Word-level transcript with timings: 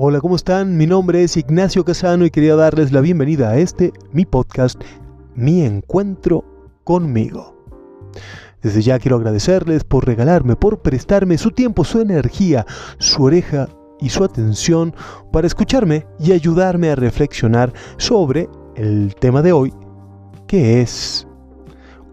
Hola, 0.00 0.20
¿cómo 0.20 0.36
están? 0.36 0.76
Mi 0.76 0.86
nombre 0.86 1.24
es 1.24 1.36
Ignacio 1.36 1.84
Casano 1.84 2.24
y 2.24 2.30
quería 2.30 2.54
darles 2.54 2.92
la 2.92 3.00
bienvenida 3.00 3.50
a 3.50 3.58
este, 3.58 3.92
mi 4.12 4.24
podcast, 4.24 4.80
Mi 5.34 5.62
Encuentro 5.62 6.44
conmigo. 6.84 7.66
Desde 8.62 8.80
ya 8.80 9.00
quiero 9.00 9.16
agradecerles 9.16 9.82
por 9.82 10.06
regalarme, 10.06 10.54
por 10.54 10.82
prestarme 10.82 11.36
su 11.36 11.50
tiempo, 11.50 11.82
su 11.82 12.00
energía, 12.00 12.64
su 12.98 13.24
oreja 13.24 13.68
y 13.98 14.10
su 14.10 14.22
atención 14.22 14.94
para 15.32 15.48
escucharme 15.48 16.06
y 16.20 16.30
ayudarme 16.30 16.92
a 16.92 16.94
reflexionar 16.94 17.72
sobre 17.96 18.48
el 18.76 19.16
tema 19.16 19.42
de 19.42 19.50
hoy, 19.50 19.74
que 20.46 20.80
es 20.80 21.26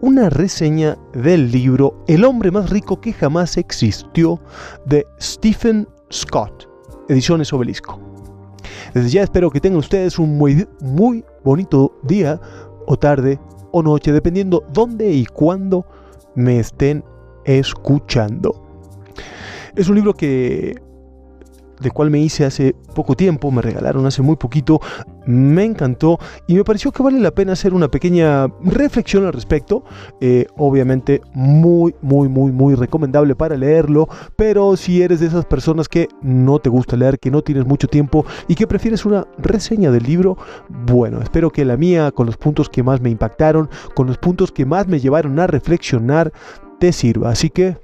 una 0.00 0.28
reseña 0.28 0.98
del 1.12 1.52
libro 1.52 2.02
El 2.08 2.24
hombre 2.24 2.50
más 2.50 2.68
rico 2.68 3.00
que 3.00 3.12
jamás 3.12 3.56
existió 3.56 4.40
de 4.86 5.06
Stephen 5.20 5.86
Scott 6.12 6.65
Ediciones 7.08 7.52
Obelisco. 7.52 7.98
Desde 8.94 9.10
ya 9.10 9.22
espero 9.22 9.50
que 9.50 9.60
tengan 9.60 9.78
ustedes 9.78 10.18
un 10.18 10.36
muy, 10.38 10.66
muy 10.80 11.24
bonito 11.44 11.98
día 12.02 12.40
o 12.86 12.96
tarde 12.96 13.38
o 13.72 13.82
noche, 13.82 14.12
dependiendo 14.12 14.64
dónde 14.72 15.10
y 15.12 15.26
cuándo 15.26 15.84
me 16.34 16.58
estén 16.58 17.04
escuchando. 17.44 18.62
Es 19.74 19.88
un 19.88 19.96
libro 19.96 20.14
que 20.14 20.80
de 21.80 21.90
cual 21.90 22.10
me 22.10 22.18
hice 22.18 22.44
hace 22.44 22.74
poco 22.94 23.14
tiempo, 23.14 23.50
me 23.50 23.62
regalaron 23.62 24.06
hace 24.06 24.22
muy 24.22 24.36
poquito, 24.36 24.80
me 25.26 25.64
encantó 25.64 26.18
y 26.46 26.54
me 26.54 26.64
pareció 26.64 26.92
que 26.92 27.02
vale 27.02 27.20
la 27.20 27.32
pena 27.32 27.52
hacer 27.52 27.74
una 27.74 27.88
pequeña 27.88 28.46
reflexión 28.62 29.26
al 29.26 29.32
respecto. 29.32 29.84
Eh, 30.20 30.46
obviamente 30.56 31.20
muy, 31.34 31.94
muy, 32.00 32.28
muy, 32.28 32.52
muy 32.52 32.74
recomendable 32.74 33.34
para 33.34 33.56
leerlo, 33.56 34.08
pero 34.36 34.76
si 34.76 35.02
eres 35.02 35.20
de 35.20 35.26
esas 35.26 35.44
personas 35.44 35.88
que 35.88 36.08
no 36.22 36.58
te 36.58 36.70
gusta 36.70 36.96
leer, 36.96 37.18
que 37.18 37.30
no 37.30 37.42
tienes 37.42 37.66
mucho 37.66 37.88
tiempo 37.88 38.24
y 38.48 38.54
que 38.54 38.66
prefieres 38.66 39.04
una 39.04 39.26
reseña 39.38 39.90
del 39.90 40.04
libro, 40.04 40.36
bueno, 40.68 41.20
espero 41.20 41.50
que 41.50 41.64
la 41.64 41.76
mía, 41.76 42.12
con 42.12 42.26
los 42.26 42.36
puntos 42.36 42.68
que 42.68 42.82
más 42.82 43.00
me 43.00 43.10
impactaron, 43.10 43.68
con 43.94 44.06
los 44.06 44.18
puntos 44.18 44.52
que 44.52 44.64
más 44.64 44.86
me 44.86 45.00
llevaron 45.00 45.38
a 45.38 45.46
reflexionar, 45.46 46.32
te 46.78 46.92
sirva. 46.92 47.30
Así 47.30 47.50
que 47.50 47.76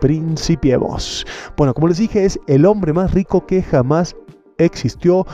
principiemos. 0.00 1.26
Bueno, 1.56 1.74
como 1.74 1.88
les 1.88 1.98
dije, 1.98 2.24
es 2.24 2.38
el 2.46 2.66
hombre 2.66 2.92
más 2.92 3.12
rico 3.12 3.46
que 3.46 3.62
jamás 3.62 4.16
existió. 4.58 5.26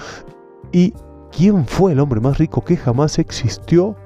¿Y 0.73 0.95
quién 1.31 1.67
fue 1.67 1.93
el 1.93 2.01
hombre 2.01 2.21
más 2.21 2.39
rico 2.39 2.65
que 2.65 2.77
jamás 2.77 3.19
existió? 3.19 3.97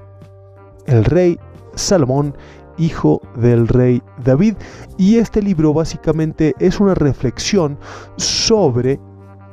El 0.87 1.05
rey 1.05 1.39
Salomón, 1.75 2.37
hijo 2.79 3.21
del 3.37 3.69
rey 3.69 4.03
David. 4.25 4.57
Y 4.97 5.19
este 5.19 5.43
libro 5.43 5.73
básicamente 5.73 6.55
es 6.59 6.81
una 6.81 6.95
reflexión 6.95 7.79
sobre 8.17 9.01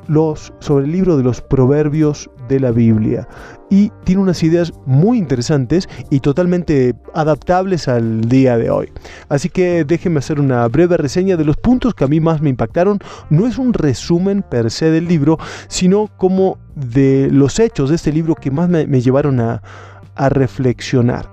los, 0.08 0.52
sobre 0.60 0.86
el 0.86 0.92
libro 0.92 1.16
de 1.16 1.22
los 1.22 1.40
proverbios 1.40 2.30
de 2.48 2.60
la 2.60 2.70
Biblia 2.70 3.26
y 3.70 3.90
tiene 4.04 4.22
unas 4.22 4.42
ideas 4.42 4.72
muy 4.86 5.18
interesantes 5.18 5.88
y 6.10 6.20
totalmente 6.20 6.94
adaptables 7.14 7.88
al 7.88 8.22
día 8.28 8.56
de 8.56 8.70
hoy. 8.70 8.92
Así 9.28 9.48
que 9.48 9.84
déjenme 9.84 10.18
hacer 10.18 10.40
una 10.40 10.66
breve 10.68 10.96
reseña 10.96 11.36
de 11.36 11.44
los 11.44 11.56
puntos 11.56 11.94
que 11.94 12.04
a 12.04 12.08
mí 12.08 12.20
más 12.20 12.40
me 12.40 12.50
impactaron. 12.50 12.98
No 13.30 13.46
es 13.46 13.58
un 13.58 13.72
resumen 13.72 14.42
per 14.42 14.70
se 14.70 14.90
del 14.90 15.08
libro, 15.08 15.38
sino 15.68 16.08
como 16.16 16.58
de 16.74 17.28
los 17.32 17.58
hechos 17.58 17.90
de 17.90 17.96
este 17.96 18.12
libro 18.12 18.34
que 18.34 18.50
más 18.50 18.68
me, 18.68 19.00
llevaron 19.00 19.40
a, 19.40 19.62
a 20.14 20.28
reflexionar. 20.28 21.32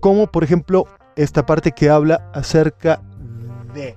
Como 0.00 0.28
por 0.28 0.44
ejemplo 0.44 0.86
esta 1.16 1.44
parte 1.44 1.72
que 1.72 1.90
habla 1.90 2.30
acerca 2.32 3.02
de 3.74 3.96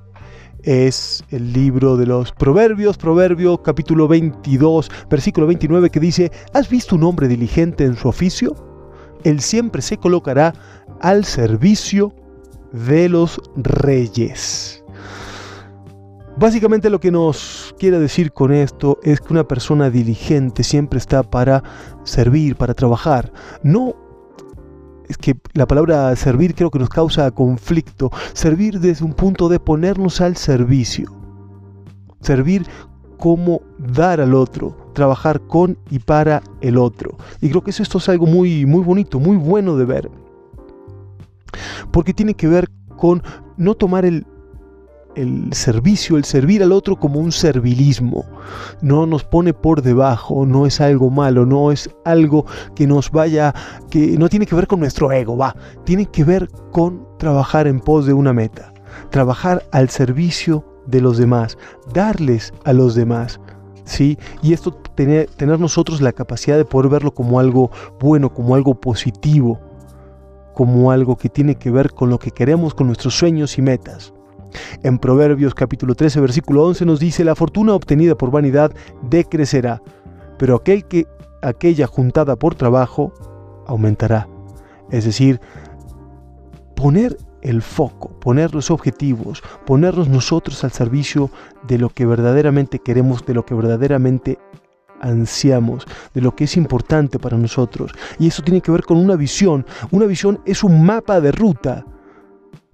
es 0.63 1.23
el 1.29 1.53
libro 1.53 1.97
de 1.97 2.05
los 2.05 2.31
Proverbios, 2.31 2.97
Proverbio 2.97 3.61
capítulo 3.61 4.07
22, 4.07 4.89
versículo 5.09 5.47
29 5.47 5.89
que 5.89 5.99
dice, 5.99 6.31
¿has 6.53 6.69
visto 6.69 6.95
un 6.95 7.03
hombre 7.03 7.27
diligente 7.27 7.85
en 7.85 7.95
su 7.95 8.07
oficio? 8.07 8.55
Él 9.23 9.41
siempre 9.41 9.81
se 9.81 9.97
colocará 9.97 10.53
al 10.99 11.25
servicio 11.25 12.13
de 12.71 13.09
los 13.09 13.39
reyes. 13.55 14.83
Básicamente 16.37 16.89
lo 16.89 16.99
que 16.99 17.11
nos 17.11 17.75
quiere 17.77 17.99
decir 17.99 18.31
con 18.31 18.51
esto 18.51 18.99
es 19.03 19.19
que 19.19 19.33
una 19.33 19.47
persona 19.47 19.89
diligente 19.89 20.63
siempre 20.63 20.97
está 20.97 21.23
para 21.23 21.61
servir, 22.03 22.55
para 22.55 22.73
trabajar, 22.73 23.31
no 23.63 23.95
es 25.11 25.17
que 25.17 25.35
la 25.53 25.67
palabra 25.67 26.15
servir 26.15 26.55
creo 26.55 26.71
que 26.71 26.79
nos 26.79 26.89
causa 26.89 27.29
conflicto. 27.31 28.11
Servir 28.33 28.79
desde 28.79 29.05
un 29.05 29.13
punto 29.13 29.49
de 29.49 29.59
ponernos 29.59 30.21
al 30.21 30.37
servicio. 30.37 31.11
Servir 32.21 32.65
como 33.17 33.61
dar 33.77 34.21
al 34.21 34.33
otro, 34.33 34.91
trabajar 34.93 35.41
con 35.41 35.77
y 35.89 35.99
para 35.99 36.41
el 36.61 36.77
otro. 36.77 37.17
Y 37.41 37.49
creo 37.49 37.61
que 37.61 37.71
esto 37.71 37.97
es 37.97 38.09
algo 38.09 38.25
muy, 38.25 38.65
muy 38.65 38.83
bonito, 38.83 39.19
muy 39.19 39.37
bueno 39.37 39.75
de 39.77 39.85
ver. 39.85 40.09
Porque 41.91 42.13
tiene 42.13 42.33
que 42.33 42.47
ver 42.47 42.69
con 42.97 43.21
no 43.57 43.75
tomar 43.75 44.05
el 44.05 44.25
el 45.15 45.53
servicio, 45.53 46.17
el 46.17 46.25
servir 46.25 46.63
al 46.63 46.71
otro 46.71 46.95
como 46.95 47.19
un 47.19 47.31
servilismo. 47.31 48.25
No 48.81 49.05
nos 49.05 49.23
pone 49.23 49.53
por 49.53 49.81
debajo, 49.81 50.45
no 50.45 50.65
es 50.65 50.81
algo 50.81 51.09
malo, 51.09 51.45
no 51.45 51.71
es 51.71 51.89
algo 52.05 52.45
que 52.75 52.87
nos 52.87 53.11
vaya, 53.11 53.53
que 53.89 54.17
no 54.17 54.29
tiene 54.29 54.45
que 54.45 54.55
ver 54.55 54.67
con 54.67 54.79
nuestro 54.79 55.11
ego, 55.11 55.37
va, 55.37 55.55
tiene 55.83 56.05
que 56.05 56.23
ver 56.23 56.49
con 56.71 57.07
trabajar 57.17 57.67
en 57.67 57.79
pos 57.79 58.05
de 58.05 58.13
una 58.13 58.33
meta, 58.33 58.73
trabajar 59.09 59.63
al 59.71 59.89
servicio 59.89 60.65
de 60.87 61.01
los 61.01 61.17
demás, 61.17 61.57
darles 61.93 62.53
a 62.63 62.73
los 62.73 62.95
demás. 62.95 63.39
¿Sí? 63.83 64.17
Y 64.41 64.53
esto 64.53 64.71
tener, 64.71 65.27
tener 65.31 65.59
nosotros 65.59 66.01
la 66.01 66.13
capacidad 66.13 66.55
de 66.55 66.65
poder 66.65 66.89
verlo 66.89 67.13
como 67.13 67.39
algo 67.39 67.71
bueno, 67.99 68.31
como 68.31 68.55
algo 68.55 68.79
positivo, 68.79 69.59
como 70.53 70.91
algo 70.91 71.17
que 71.17 71.29
tiene 71.29 71.55
que 71.55 71.71
ver 71.71 71.91
con 71.91 72.09
lo 72.09 72.19
que 72.19 72.31
queremos, 72.31 72.73
con 72.73 72.87
nuestros 72.87 73.15
sueños 73.15 73.57
y 73.57 73.61
metas. 73.61 74.13
En 74.83 74.97
Proverbios 74.97 75.53
capítulo 75.53 75.95
13, 75.95 76.21
versículo 76.21 76.65
11 76.65 76.85
nos 76.85 76.99
dice, 76.99 77.23
la 77.23 77.35
fortuna 77.35 77.73
obtenida 77.73 78.15
por 78.15 78.31
vanidad 78.31 78.71
decrecerá, 79.09 79.81
pero 80.37 80.55
aquel 80.55 80.85
que, 80.85 81.07
aquella 81.41 81.87
juntada 81.87 82.35
por 82.35 82.55
trabajo 82.55 83.13
aumentará. 83.67 84.27
Es 84.89 85.05
decir, 85.05 85.39
poner 86.75 87.17
el 87.41 87.61
foco, 87.61 88.19
poner 88.19 88.53
los 88.53 88.71
objetivos, 88.71 89.41
ponernos 89.65 90.07
nosotros 90.07 90.63
al 90.63 90.71
servicio 90.71 91.29
de 91.67 91.77
lo 91.77 91.89
que 91.89 92.05
verdaderamente 92.05 92.79
queremos, 92.79 93.25
de 93.25 93.33
lo 93.33 93.45
que 93.45 93.55
verdaderamente 93.55 94.37
ansiamos, 95.01 95.85
de 96.13 96.21
lo 96.21 96.35
que 96.35 96.43
es 96.43 96.55
importante 96.57 97.19
para 97.19 97.37
nosotros. 97.37 97.91
Y 98.19 98.27
eso 98.27 98.43
tiene 98.43 98.61
que 98.61 98.71
ver 98.71 98.83
con 98.83 98.97
una 98.97 99.15
visión. 99.15 99.65
Una 99.89 100.05
visión 100.05 100.39
es 100.45 100.63
un 100.63 100.85
mapa 100.85 101.19
de 101.19 101.31
ruta 101.31 101.85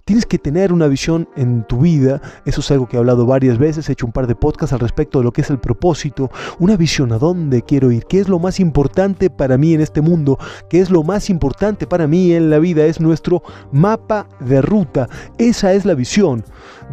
Tienes 0.08 0.24
que 0.24 0.38
tener 0.38 0.72
una 0.72 0.86
visión 0.86 1.28
en 1.36 1.64
tu 1.64 1.80
vida, 1.80 2.22
eso 2.46 2.62
es 2.62 2.70
algo 2.70 2.88
que 2.88 2.96
he 2.96 2.98
hablado 2.98 3.26
varias 3.26 3.58
veces, 3.58 3.86
he 3.86 3.92
hecho 3.92 4.06
un 4.06 4.12
par 4.12 4.26
de 4.26 4.34
podcasts 4.34 4.72
al 4.72 4.80
respecto 4.80 5.18
de 5.18 5.24
lo 5.24 5.32
que 5.32 5.42
es 5.42 5.50
el 5.50 5.58
propósito, 5.58 6.30
una 6.58 6.78
visión 6.78 7.12
a 7.12 7.18
dónde 7.18 7.60
quiero 7.60 7.92
ir, 7.92 8.06
qué 8.06 8.18
es 8.18 8.26
lo 8.26 8.38
más 8.38 8.58
importante 8.58 9.28
para 9.28 9.58
mí 9.58 9.74
en 9.74 9.82
este 9.82 10.00
mundo, 10.00 10.38
qué 10.70 10.80
es 10.80 10.88
lo 10.88 11.02
más 11.02 11.28
importante 11.28 11.86
para 11.86 12.06
mí 12.06 12.32
en 12.32 12.48
la 12.48 12.58
vida, 12.58 12.86
es 12.86 13.02
nuestro 13.02 13.42
mapa 13.70 14.26
de 14.40 14.62
ruta, 14.62 15.10
esa 15.36 15.74
es 15.74 15.84
la 15.84 15.92
visión. 15.92 16.42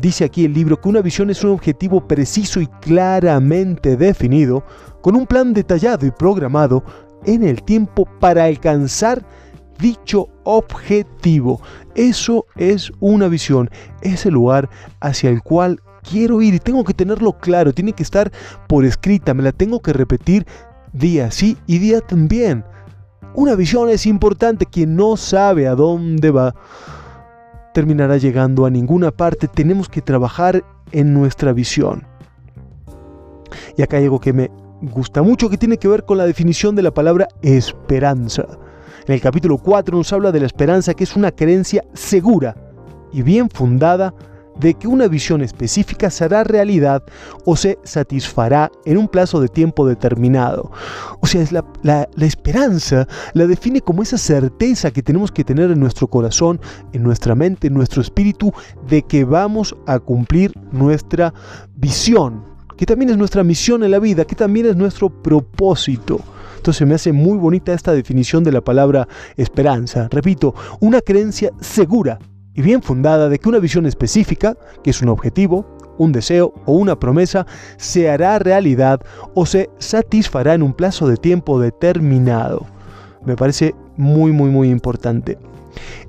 Dice 0.02 0.26
aquí 0.26 0.44
el 0.44 0.54
libro 0.54 0.82
que 0.82 0.90
una 0.90 1.00
visión 1.00 1.30
es 1.30 1.42
un 1.42 1.52
objetivo 1.52 2.06
preciso 2.06 2.60
y 2.60 2.68
claramente 2.68 3.96
definido, 3.96 4.66
con 5.02 5.16
un 5.16 5.26
plan 5.26 5.54
detallado 5.54 6.06
y 6.06 6.12
programado 6.12 6.84
en 7.24 7.44
el 7.44 7.64
tiempo 7.64 8.06
para 8.20 8.44
alcanzar 8.44 9.26
dicho 9.80 10.30
objetivo. 10.44 11.62
Eso 11.96 12.46
es 12.56 12.92
una 13.00 13.28
visión, 13.28 13.70
es 14.02 14.26
el 14.26 14.34
lugar 14.34 14.70
hacia 15.00 15.30
el 15.30 15.42
cual 15.42 15.82
quiero 16.10 16.42
ir 16.42 16.54
y 16.54 16.60
tengo 16.60 16.84
que 16.84 16.94
tenerlo 16.94 17.34
claro, 17.34 17.74
tiene 17.74 17.94
que 17.94 18.04
estar 18.04 18.32
por 18.68 18.86
escrita, 18.86 19.34
me 19.34 19.44
la 19.44 19.52
tengo 19.52 19.82
que 19.82 19.94
repetir 19.94 20.46
día 20.94 21.32
sí 21.32 21.58
y 21.68 21.80
día 21.80 22.02
también. 22.02 22.64
Una 23.34 23.56
visión 23.56 23.90
es 23.90 24.06
importante, 24.06 24.66
quien 24.66 24.96
no 24.96 25.18
sabe 25.18 25.68
a 25.68 25.76
dónde 25.76 26.32
va 26.32 26.56
terminará 27.74 28.16
llegando 28.16 28.66
a 28.66 28.70
ninguna 28.70 29.12
parte, 29.12 29.50
tenemos 29.50 29.90
que 29.90 30.02
trabajar 30.02 30.64
en 30.94 31.14
nuestra 31.14 31.52
visión. 31.52 32.08
Y 33.78 33.82
acá 33.82 33.98
hay 33.98 34.06
algo 34.06 34.22
que 34.22 34.32
me 34.32 34.50
gusta 34.82 35.22
mucho 35.22 35.50
que 35.50 35.58
tiene 35.58 35.78
que 35.78 35.90
ver 35.90 36.06
con 36.06 36.18
la 36.18 36.26
definición 36.26 36.76
de 36.78 36.84
la 36.84 36.94
palabra 36.94 37.28
esperanza. 37.42 38.46
En 39.08 39.14
el 39.14 39.22
capítulo 39.22 39.60
4 39.60 39.96
nos 39.96 40.12
habla 40.14 40.32
de 40.32 40.40
la 40.40 40.48
esperanza 40.48 40.96
que 40.96 41.04
es 41.04 41.16
una 41.16 41.32
creencia 41.32 41.84
segura 41.94 42.56
y 43.14 43.22
bien 43.22 43.52
fundada 43.52 44.16
de 44.60 44.74
que 44.74 44.88
una 44.88 45.08
visión 45.08 45.44
específica 45.44 46.10
será 46.10 46.44
realidad 46.44 47.04
o 47.46 47.56
se 47.56 47.78
satisfará 47.84 48.72
en 48.84 48.98
un 48.98 49.08
plazo 49.08 49.40
de 49.42 49.48
tiempo 49.48 49.88
determinado. 49.88 50.72
O 51.20 51.28
sea, 51.28 51.44
es 51.44 51.52
la, 51.52 51.64
la, 51.84 52.08
esperanza 52.26 53.08
la 53.34 53.46
define 53.46 53.82
como 53.82 54.02
esa 54.02 54.18
certeza 54.18 54.90
que 54.90 55.04
tenemos 55.04 55.32
que 55.32 55.44
tener 55.44 55.70
en 55.70 55.80
nuestro 55.80 56.08
corazón, 56.08 56.60
en 56.92 57.04
nuestra 57.04 57.36
mente, 57.36 57.68
en 57.68 57.76
nuestro 57.76 58.02
espíritu, 58.02 58.54
de 58.88 59.04
que 59.04 59.24
vamos 59.24 59.76
a 59.86 60.00
cumplir 60.00 60.52
nuestra 60.72 61.32
visión, 61.76 62.44
que 62.76 62.88
también 62.88 63.12
es 63.12 63.18
nuestra 63.18 63.44
misión 63.44 63.84
en 63.84 63.92
la 63.92 64.00
vida, 64.00 64.26
que 64.26 64.36
también 64.36 64.66
es 64.66 64.76
nuestro 64.76 65.10
propósito. 65.10 66.22
Entonces 66.66 66.88
me 66.88 66.96
hace 66.96 67.14
muy 67.14 67.38
bonita 67.38 67.74
esta 67.74 67.94
definición 67.94 68.44
de 68.44 68.52
la 68.52 68.60
palabra 68.60 69.08
esperanza. 69.38 70.08
Repito, 70.10 70.56
una 70.80 71.00
creencia 71.00 71.52
segura 71.62 72.18
y 72.56 72.64
bien 72.64 72.82
fundada 72.82 73.30
de 73.30 73.38
que 73.38 73.48
una 73.48 73.60
visión 73.60 73.86
específica, 73.86 74.58
que 74.84 74.90
es 74.90 75.00
un 75.04 75.10
objetivo, 75.10 75.68
un 76.00 76.12
deseo 76.12 76.56
o 76.66 76.74
una 76.74 77.00
promesa, 77.00 77.46
se 77.78 78.10
hará 78.10 78.40
realidad 78.40 79.00
o 79.36 79.46
se 79.46 79.70
satisfará 79.78 80.56
en 80.56 80.64
un 80.64 80.74
plazo 80.74 81.08
de 81.08 81.18
tiempo 81.18 81.60
determinado. 81.60 82.66
Me 83.24 83.36
parece 83.36 83.76
muy, 83.96 84.32
muy, 84.32 84.50
muy 84.50 84.72
importante. 84.72 85.38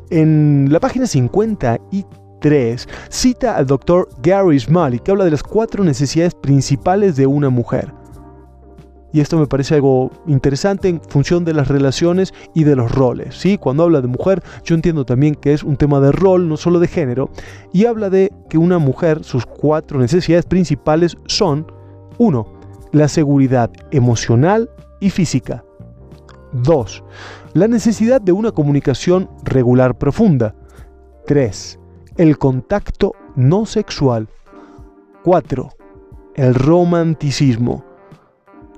En 0.08 0.68
la 0.70 0.80
página 0.80 1.06
53 1.06 2.88
cita 3.10 3.58
al 3.58 3.66
doctor 3.66 4.08
Gary 4.22 4.58
Smalley 4.58 5.00
que 5.00 5.10
habla 5.10 5.26
de 5.26 5.32
las 5.32 5.42
cuatro 5.42 5.84
necesidades 5.84 6.34
principales 6.34 7.14
de 7.14 7.26
una 7.26 7.50
mujer. 7.50 7.92
Y 9.12 9.20
esto 9.20 9.38
me 9.38 9.46
parece 9.46 9.76
algo 9.76 10.10
interesante 10.26 10.88
en 10.88 11.00
función 11.00 11.44
de 11.44 11.54
las 11.54 11.68
relaciones 11.68 12.34
y 12.54 12.64
de 12.64 12.76
los 12.76 12.92
roles. 12.92 13.34
¿sí? 13.36 13.56
Cuando 13.56 13.84
habla 13.84 14.00
de 14.00 14.08
mujer, 14.08 14.42
yo 14.64 14.74
entiendo 14.74 15.06
también 15.06 15.34
que 15.34 15.52
es 15.52 15.62
un 15.62 15.76
tema 15.76 16.00
de 16.00 16.12
rol, 16.12 16.48
no 16.48 16.56
solo 16.56 16.80
de 16.80 16.88
género. 16.88 17.30
Y 17.72 17.86
habla 17.86 18.10
de 18.10 18.32
que 18.50 18.58
una 18.58 18.78
mujer, 18.78 19.24
sus 19.24 19.46
cuatro 19.46 19.98
necesidades 19.98 20.44
principales 20.44 21.16
son, 21.26 21.66
uno, 22.18 22.46
la 22.92 23.08
seguridad 23.08 23.70
emocional 23.90 24.70
y 25.00 25.10
física. 25.10 25.64
2. 26.52 27.04
La 27.54 27.68
necesidad 27.68 28.20
de 28.20 28.32
una 28.32 28.52
comunicación 28.52 29.30
regular 29.44 29.96
profunda. 29.96 30.54
3. 31.26 31.78
El 32.16 32.38
contacto 32.38 33.12
no 33.34 33.66
sexual. 33.66 34.28
4. 35.24 35.70
El 36.34 36.54
romanticismo 36.54 37.85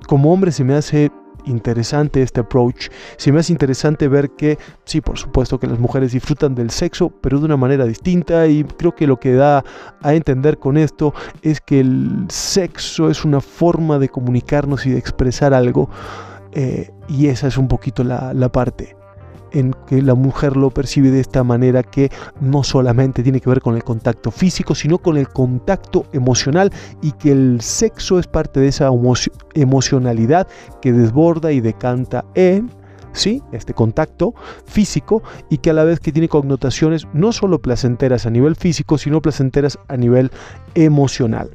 como 0.09 0.33
hombre 0.33 0.51
se 0.51 0.63
me 0.63 0.73
hace 0.73 1.11
interesante 1.45 2.23
este 2.23 2.39
approach. 2.39 2.89
Se 3.17 3.31
me 3.31 3.41
hace 3.41 3.53
interesante 3.53 4.07
ver 4.07 4.31
que, 4.31 4.57
sí, 4.83 5.01
por 5.01 5.19
supuesto 5.19 5.59
que 5.59 5.67
las 5.67 5.77
mujeres 5.77 6.13
disfrutan 6.13 6.55
del 6.55 6.71
sexo, 6.71 7.11
pero 7.21 7.37
de 7.37 7.45
una 7.45 7.57
manera 7.57 7.85
distinta 7.85 8.47
y 8.47 8.63
creo 8.63 8.95
que 8.95 9.05
lo 9.05 9.19
que 9.19 9.33
da 9.33 9.63
a 10.01 10.13
entender 10.15 10.57
con 10.57 10.77
esto 10.77 11.13
es 11.43 11.61
que 11.61 11.81
el 11.81 12.25
sexo 12.29 13.11
es 13.11 13.23
una 13.23 13.39
forma 13.39 13.99
de 13.99 14.09
comunicarnos 14.09 14.87
y 14.87 14.89
de 14.89 14.97
expresar 14.97 15.53
algo 15.53 15.91
eh, 16.53 16.89
y 17.07 17.27
esa 17.27 17.45
es 17.45 17.59
un 17.59 17.67
poquito 17.67 18.03
la, 18.03 18.33
la 18.33 18.51
parte 18.51 18.98
en 19.51 19.73
que 19.87 20.01
la 20.01 20.15
mujer 20.15 20.57
lo 20.57 20.69
percibe 20.69 21.11
de 21.11 21.19
esta 21.19 21.43
manera 21.43 21.83
que 21.83 22.11
no 22.41 22.63
solamente 22.63 23.23
tiene 23.23 23.41
que 23.41 23.49
ver 23.49 23.61
con 23.61 23.75
el 23.75 23.83
contacto 23.83 24.31
físico, 24.31 24.75
sino 24.75 24.97
con 24.97 25.17
el 25.17 25.29
contacto 25.29 26.05
emocional 26.13 26.71
y 27.01 27.11
que 27.13 27.31
el 27.31 27.61
sexo 27.61 28.19
es 28.19 28.27
parte 28.27 28.59
de 28.59 28.67
esa 28.67 28.89
emocionalidad 29.53 30.47
que 30.81 30.93
desborda 30.93 31.51
y 31.51 31.61
decanta 31.61 32.25
en 32.35 32.69
¿sí? 33.13 33.41
este 33.51 33.73
contacto 33.73 34.33
físico 34.65 35.23
y 35.49 35.57
que 35.57 35.69
a 35.69 35.73
la 35.73 35.83
vez 35.83 35.99
que 35.99 36.11
tiene 36.11 36.29
connotaciones 36.29 37.07
no 37.13 37.31
solo 37.31 37.61
placenteras 37.61 38.25
a 38.25 38.29
nivel 38.29 38.55
físico, 38.55 38.97
sino 38.97 39.21
placenteras 39.21 39.79
a 39.87 39.97
nivel 39.97 40.31
emocional. 40.75 41.49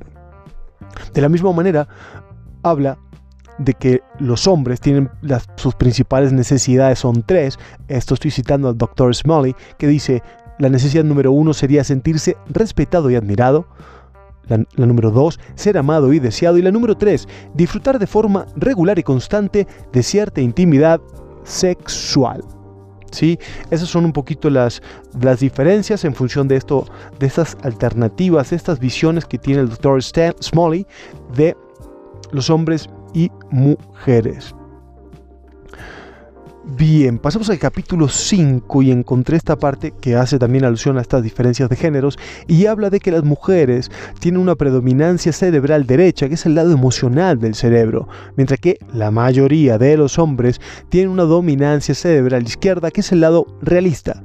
De 1.13 1.21
la 1.21 1.29
misma 1.29 1.53
manera, 1.53 1.89
habla 2.63 2.99
de 3.59 3.75
que 3.75 4.03
los 4.19 4.47
hombres 4.47 4.81
tienen 4.81 5.11
sus 5.57 5.75
principales 5.75 6.33
necesidades 6.33 6.99
son 6.99 7.23
tres. 7.23 7.59
Esto 7.89 8.15
estoy 8.15 8.31
citando 8.31 8.69
al 8.69 8.79
Dr. 8.79 9.15
Smalley, 9.15 9.55
que 9.79 9.87
dice, 9.87 10.23
la 10.59 10.69
necesidad 10.69 11.05
número 11.05 11.33
uno 11.33 11.53
sería 11.53 11.85
sentirse 11.85 12.37
respetado 12.49 13.11
y 13.11 13.17
admirado. 13.17 13.67
La, 14.47 14.59
número 14.77 15.11
dos, 15.11 15.41
ser 15.55 15.79
amado 15.79 16.13
y 16.13 16.19
deseado. 16.19 16.59
Y 16.59 16.63
la 16.63 16.71
número 16.71 16.97
tres, 16.97 17.27
disfrutar 17.55 17.99
de 17.99 18.07
forma 18.07 18.47
regular 18.57 18.99
y 18.99 19.03
constante 19.03 19.67
de 19.93 20.03
cierta 20.03 20.41
intimidad 20.41 21.01
sexual. 21.45 22.45
¿Sí? 23.11 23.39
Esas 23.71 23.89
son 23.89 24.05
un 24.05 24.13
poquito 24.13 24.51
las, 24.51 24.83
las 25.21 25.39
diferencias 25.39 26.05
en 26.05 26.15
función 26.15 26.49
de 26.49 26.57
esto, 26.57 26.85
de 27.21 27.27
estas 27.27 27.57
alternativas, 27.63 28.53
estas 28.53 28.81
visiones 28.81 29.25
que 29.25 29.39
tiene 29.39 29.61
el 29.61 29.69
Dr. 29.69 30.03
Smalley 30.03 30.85
de 31.35 31.57
los 32.33 32.51
hombres 32.51 32.89
y 33.15 33.31
mujeres. 33.51 34.55
Bien, 36.67 37.19
pasamos 37.19 37.51
al 37.51 37.59
capítulo 37.59 38.09
5 38.09 38.83
y 38.83 38.91
encontré 38.91 39.37
esta 39.37 39.57
parte 39.57 39.93
que 40.01 40.17
hace 40.17 40.39
también 40.39 40.65
alusión 40.65 40.97
a 40.97 41.03
estas 41.03 41.23
diferencias 41.23 41.69
de 41.69 41.77
géneros 41.77 42.19
y 42.49 42.65
habla 42.65 42.89
de 42.89 43.01
que 43.01 43.11
las 43.11 43.23
mujeres 43.23 43.91
tienen 44.19 44.41
una 44.41 44.55
predominancia 44.55 45.35
cerebral 45.35 45.87
derecha, 45.87 46.27
que 46.27 46.35
es 46.35 46.47
el 46.47 46.55
lado 46.55 46.73
emocional 46.73 47.39
del 47.39 47.55
cerebro, 47.55 48.09
mientras 48.37 48.61
que 48.61 48.79
la 48.95 49.11
mayoría 49.11 49.77
de 49.77 49.99
los 49.99 50.19
hombres 50.19 50.59
tienen 50.89 51.11
una 51.11 51.25
dominancia 51.25 51.95
cerebral 51.95 52.45
izquierda, 52.45 52.91
que 52.91 53.03
es 53.03 53.13
el 53.13 53.21
lado 53.21 53.47
realista 53.61 54.23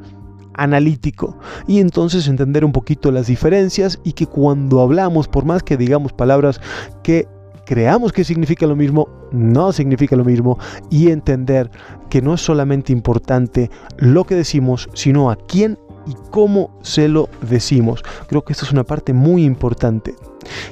analítico 0.53 1.37
y 1.67 1.79
entonces 1.79 2.27
entender 2.27 2.65
un 2.65 2.71
poquito 2.71 3.11
las 3.11 3.27
diferencias 3.27 3.99
y 4.03 4.13
que 4.13 4.27
cuando 4.27 4.81
hablamos, 4.81 5.27
por 5.27 5.45
más 5.45 5.61
que 5.63 5.77
digamos 5.77 6.13
palabras 6.13 6.61
que 7.03 7.27
creamos 7.69 8.11
que 8.11 8.23
significa 8.23 8.65
lo 8.65 8.75
mismo, 8.75 9.07
no 9.31 9.71
significa 9.71 10.15
lo 10.15 10.25
mismo 10.25 10.57
y 10.89 11.11
entender 11.11 11.69
que 12.09 12.19
no 12.19 12.33
es 12.33 12.41
solamente 12.41 12.91
importante 12.91 13.69
lo 13.97 14.23
que 14.23 14.33
decimos, 14.33 14.89
sino 14.95 15.29
a 15.29 15.35
quién 15.35 15.77
y 16.07 16.15
cómo 16.31 16.75
se 16.81 17.07
lo 17.07 17.29
decimos. 17.47 18.01
Creo 18.25 18.43
que 18.43 18.53
esto 18.53 18.65
es 18.65 18.71
una 18.71 18.83
parte 18.83 19.13
muy 19.13 19.43
importante. 19.43 20.15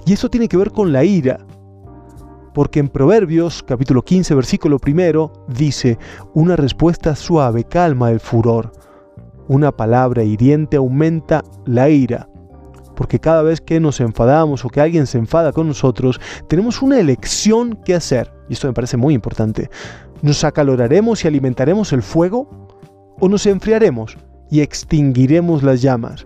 Y 0.07 0.13
esto 0.13 0.27
tiene 0.27 0.47
que 0.47 0.57
ver 0.57 0.71
con 0.71 0.91
la 0.91 1.03
ira. 1.03 1.37
Porque 2.55 2.79
en 2.79 2.89
Proverbios 2.89 3.61
capítulo 3.61 4.01
15 4.01 4.33
versículo 4.33 4.79
primero 4.79 5.45
dice, 5.47 5.99
una 6.33 6.55
respuesta 6.55 7.15
suave 7.15 7.63
calma 7.63 8.09
el 8.09 8.19
furor, 8.19 8.71
una 9.47 9.71
palabra 9.71 10.23
hiriente 10.23 10.77
aumenta 10.77 11.43
la 11.67 11.89
ira 11.89 12.27
porque 12.97 13.19
cada 13.19 13.43
vez 13.43 13.61
que 13.61 13.79
nos 13.79 14.01
enfadamos 14.01 14.65
o 14.65 14.69
que 14.69 14.81
alguien 14.81 15.05
se 15.05 15.19
enfada 15.19 15.53
con 15.53 15.67
nosotros, 15.67 16.19
tenemos 16.49 16.81
una 16.81 16.99
elección 16.99 17.77
que 17.85 17.93
hacer, 17.93 18.33
y 18.49 18.53
esto 18.53 18.67
me 18.67 18.73
parece 18.73 18.97
muy 18.97 19.13
importante. 19.13 19.69
¿Nos 20.23 20.43
acaloraremos 20.43 21.23
y 21.23 21.27
alimentaremos 21.27 21.93
el 21.93 22.01
fuego? 22.01 22.49
¿O 23.19 23.29
nos 23.29 23.45
enfriaremos 23.45 24.17
y 24.49 24.61
extinguiremos 24.61 25.61
las 25.61 25.81
llamas? 25.81 26.25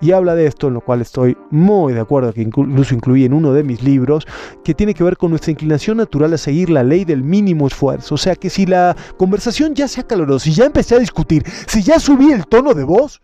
Y 0.00 0.12
habla 0.12 0.34
de 0.34 0.46
esto, 0.46 0.68
en 0.68 0.74
lo 0.74 0.80
cual 0.80 1.02
estoy 1.02 1.36
muy 1.50 1.92
de 1.92 2.00
acuerdo, 2.00 2.32
que 2.32 2.42
incluso 2.42 2.94
incluí 2.94 3.24
en 3.24 3.34
uno 3.34 3.52
de 3.52 3.62
mis 3.62 3.82
libros, 3.82 4.26
que 4.64 4.74
tiene 4.74 4.94
que 4.94 5.04
ver 5.04 5.16
con 5.16 5.30
nuestra 5.30 5.52
inclinación 5.52 5.98
natural 5.98 6.32
a 6.32 6.38
seguir 6.38 6.70
la 6.70 6.82
ley 6.82 7.04
del 7.04 7.22
mínimo 7.22 7.66
esfuerzo. 7.66 8.14
O 8.14 8.18
sea 8.18 8.34
que 8.34 8.48
si 8.48 8.64
la 8.64 8.96
conversación 9.18 9.74
ya 9.74 9.88
se 9.88 10.00
acaloró, 10.00 10.38
si 10.38 10.52
ya 10.52 10.64
empecé 10.64 10.96
a 10.96 10.98
discutir, 10.98 11.44
si 11.66 11.82
ya 11.82 11.98
subí 11.98 12.30
el 12.30 12.46
tono 12.46 12.74
de 12.74 12.84
voz, 12.84 13.20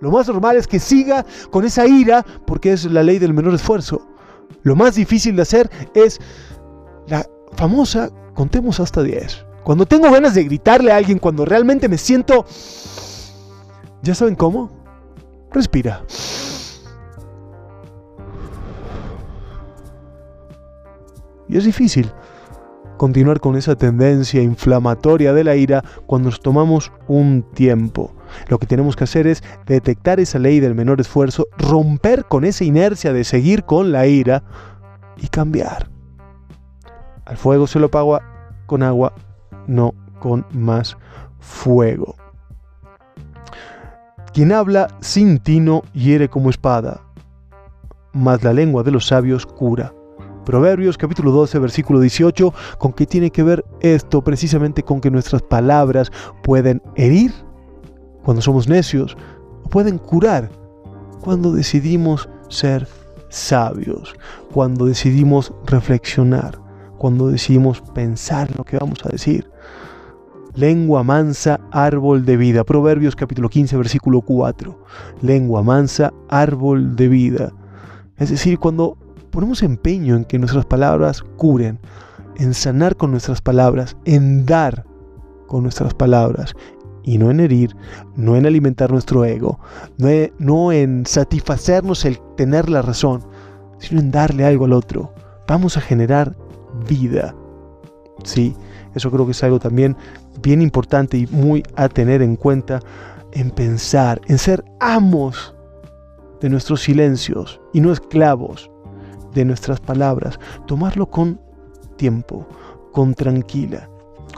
lo 0.00 0.10
más 0.10 0.28
normal 0.28 0.56
es 0.56 0.66
que 0.66 0.78
siga 0.78 1.24
con 1.50 1.64
esa 1.64 1.86
ira 1.86 2.24
porque 2.46 2.72
es 2.72 2.84
la 2.84 3.02
ley 3.02 3.18
del 3.18 3.34
menor 3.34 3.54
esfuerzo. 3.54 4.06
Lo 4.62 4.76
más 4.76 4.94
difícil 4.94 5.36
de 5.36 5.42
hacer 5.42 5.70
es 5.94 6.20
la 7.06 7.26
famosa 7.56 8.10
contemos 8.34 8.78
hasta 8.80 9.02
10. 9.02 9.46
Cuando 9.64 9.86
tengo 9.86 10.10
ganas 10.10 10.34
de 10.34 10.44
gritarle 10.44 10.92
a 10.92 10.96
alguien, 10.96 11.18
cuando 11.18 11.44
realmente 11.44 11.88
me 11.88 11.98
siento... 11.98 12.46
¿Ya 14.02 14.14
saben 14.14 14.36
cómo? 14.36 14.70
Respira. 15.50 16.04
Y 21.48 21.56
es 21.56 21.64
difícil 21.64 22.10
continuar 22.96 23.40
con 23.40 23.56
esa 23.56 23.74
tendencia 23.74 24.42
inflamatoria 24.42 25.32
de 25.32 25.44
la 25.44 25.56
ira 25.56 25.82
cuando 26.06 26.30
nos 26.30 26.40
tomamos 26.40 26.92
un 27.08 27.42
tiempo. 27.54 28.12
Lo 28.48 28.58
que 28.58 28.66
tenemos 28.66 28.96
que 28.96 29.04
hacer 29.04 29.26
es 29.26 29.42
detectar 29.66 30.20
esa 30.20 30.38
ley 30.38 30.60
del 30.60 30.74
menor 30.74 31.00
esfuerzo, 31.00 31.46
romper 31.58 32.24
con 32.24 32.44
esa 32.44 32.64
inercia 32.64 33.12
de 33.12 33.24
seguir 33.24 33.64
con 33.64 33.92
la 33.92 34.06
ira 34.06 34.42
y 35.16 35.28
cambiar. 35.28 35.88
Al 37.24 37.36
fuego 37.36 37.66
se 37.66 37.78
lo 37.78 37.86
apaga 37.86 38.22
con 38.66 38.82
agua, 38.82 39.12
no 39.66 39.94
con 40.18 40.46
más 40.52 40.96
fuego. 41.40 42.16
Quien 44.32 44.52
habla 44.52 44.88
sin 45.00 45.38
tino 45.38 45.82
hiere 45.92 46.28
como 46.28 46.50
espada, 46.50 47.00
mas 48.12 48.42
la 48.44 48.52
lengua 48.52 48.82
de 48.82 48.92
los 48.92 49.06
sabios 49.06 49.46
cura. 49.46 49.92
Proverbios 50.44 50.96
capítulo 50.96 51.30
12, 51.30 51.58
versículo 51.58 52.00
18, 52.00 52.54
¿con 52.78 52.92
qué 52.92 53.04
tiene 53.04 53.30
que 53.30 53.42
ver 53.42 53.64
esto? 53.80 54.22
Precisamente 54.22 54.82
con 54.82 55.00
que 55.00 55.10
nuestras 55.10 55.42
palabras 55.42 56.10
pueden 56.42 56.80
herir 56.96 57.32
cuando 58.28 58.42
somos 58.42 58.68
necios, 58.68 59.16
pueden 59.70 59.96
curar 59.96 60.50
cuando 61.22 61.50
decidimos 61.50 62.28
ser 62.50 62.86
sabios, 63.30 64.14
cuando 64.52 64.84
decidimos 64.84 65.54
reflexionar, 65.64 66.60
cuando 66.98 67.28
decidimos 67.28 67.80
pensar 67.94 68.54
lo 68.54 68.64
que 68.64 68.76
vamos 68.76 68.98
a 69.06 69.08
decir. 69.08 69.50
Lengua 70.54 71.02
mansa, 71.02 71.58
árbol 71.70 72.26
de 72.26 72.36
vida. 72.36 72.64
Proverbios 72.64 73.16
capítulo 73.16 73.48
15, 73.48 73.78
versículo 73.78 74.20
4. 74.20 74.78
Lengua 75.22 75.62
mansa, 75.62 76.12
árbol 76.28 76.96
de 76.96 77.08
vida. 77.08 77.54
Es 78.18 78.28
decir, 78.28 78.58
cuando 78.58 78.98
ponemos 79.30 79.62
empeño 79.62 80.16
en 80.16 80.26
que 80.26 80.38
nuestras 80.38 80.66
palabras 80.66 81.22
curen, 81.38 81.78
en 82.36 82.52
sanar 82.52 82.94
con 82.94 83.10
nuestras 83.10 83.40
palabras, 83.40 83.96
en 84.04 84.44
dar 84.44 84.84
con 85.46 85.62
nuestras 85.62 85.94
palabras, 85.94 86.54
y 87.08 87.16
no 87.16 87.30
en 87.30 87.40
herir, 87.40 87.74
no 88.16 88.36
en 88.36 88.44
alimentar 88.44 88.90
nuestro 88.92 89.24
ego, 89.24 89.58
no 90.38 90.72
en, 90.72 91.06
satisfacernos 91.06 92.04
el 92.04 92.20
tener 92.36 92.68
la 92.68 92.82
razón, 92.82 93.24
sino 93.78 94.02
en 94.02 94.10
darle 94.10 94.44
algo 94.44 94.66
al 94.66 94.74
otro. 94.74 95.14
Vamos 95.46 95.78
a 95.78 95.80
generar 95.80 96.36
vida. 96.86 97.34
Sí, 98.24 98.54
eso 98.94 99.10
creo 99.10 99.24
que 99.24 99.32
es 99.32 99.42
algo 99.42 99.58
también 99.58 99.96
bien 100.42 100.60
importante 100.60 101.16
y 101.16 101.26
muy 101.28 101.62
a 101.76 101.88
tener 101.88 102.20
en 102.20 102.36
cuenta 102.36 102.80
en 103.32 103.52
pensar, 103.52 104.20
en 104.26 104.36
ser 104.36 104.62
amos 104.78 105.54
de 106.42 106.50
nuestros 106.50 106.82
silencios 106.82 107.58
y 107.72 107.80
no 107.80 107.90
esclavos 107.90 108.70
de 109.32 109.46
nuestras 109.46 109.80
palabras. 109.80 110.38
Tomarlo 110.66 111.06
con 111.06 111.40
tiempo, 111.96 112.46
con 112.92 113.14
tranquila, 113.14 113.88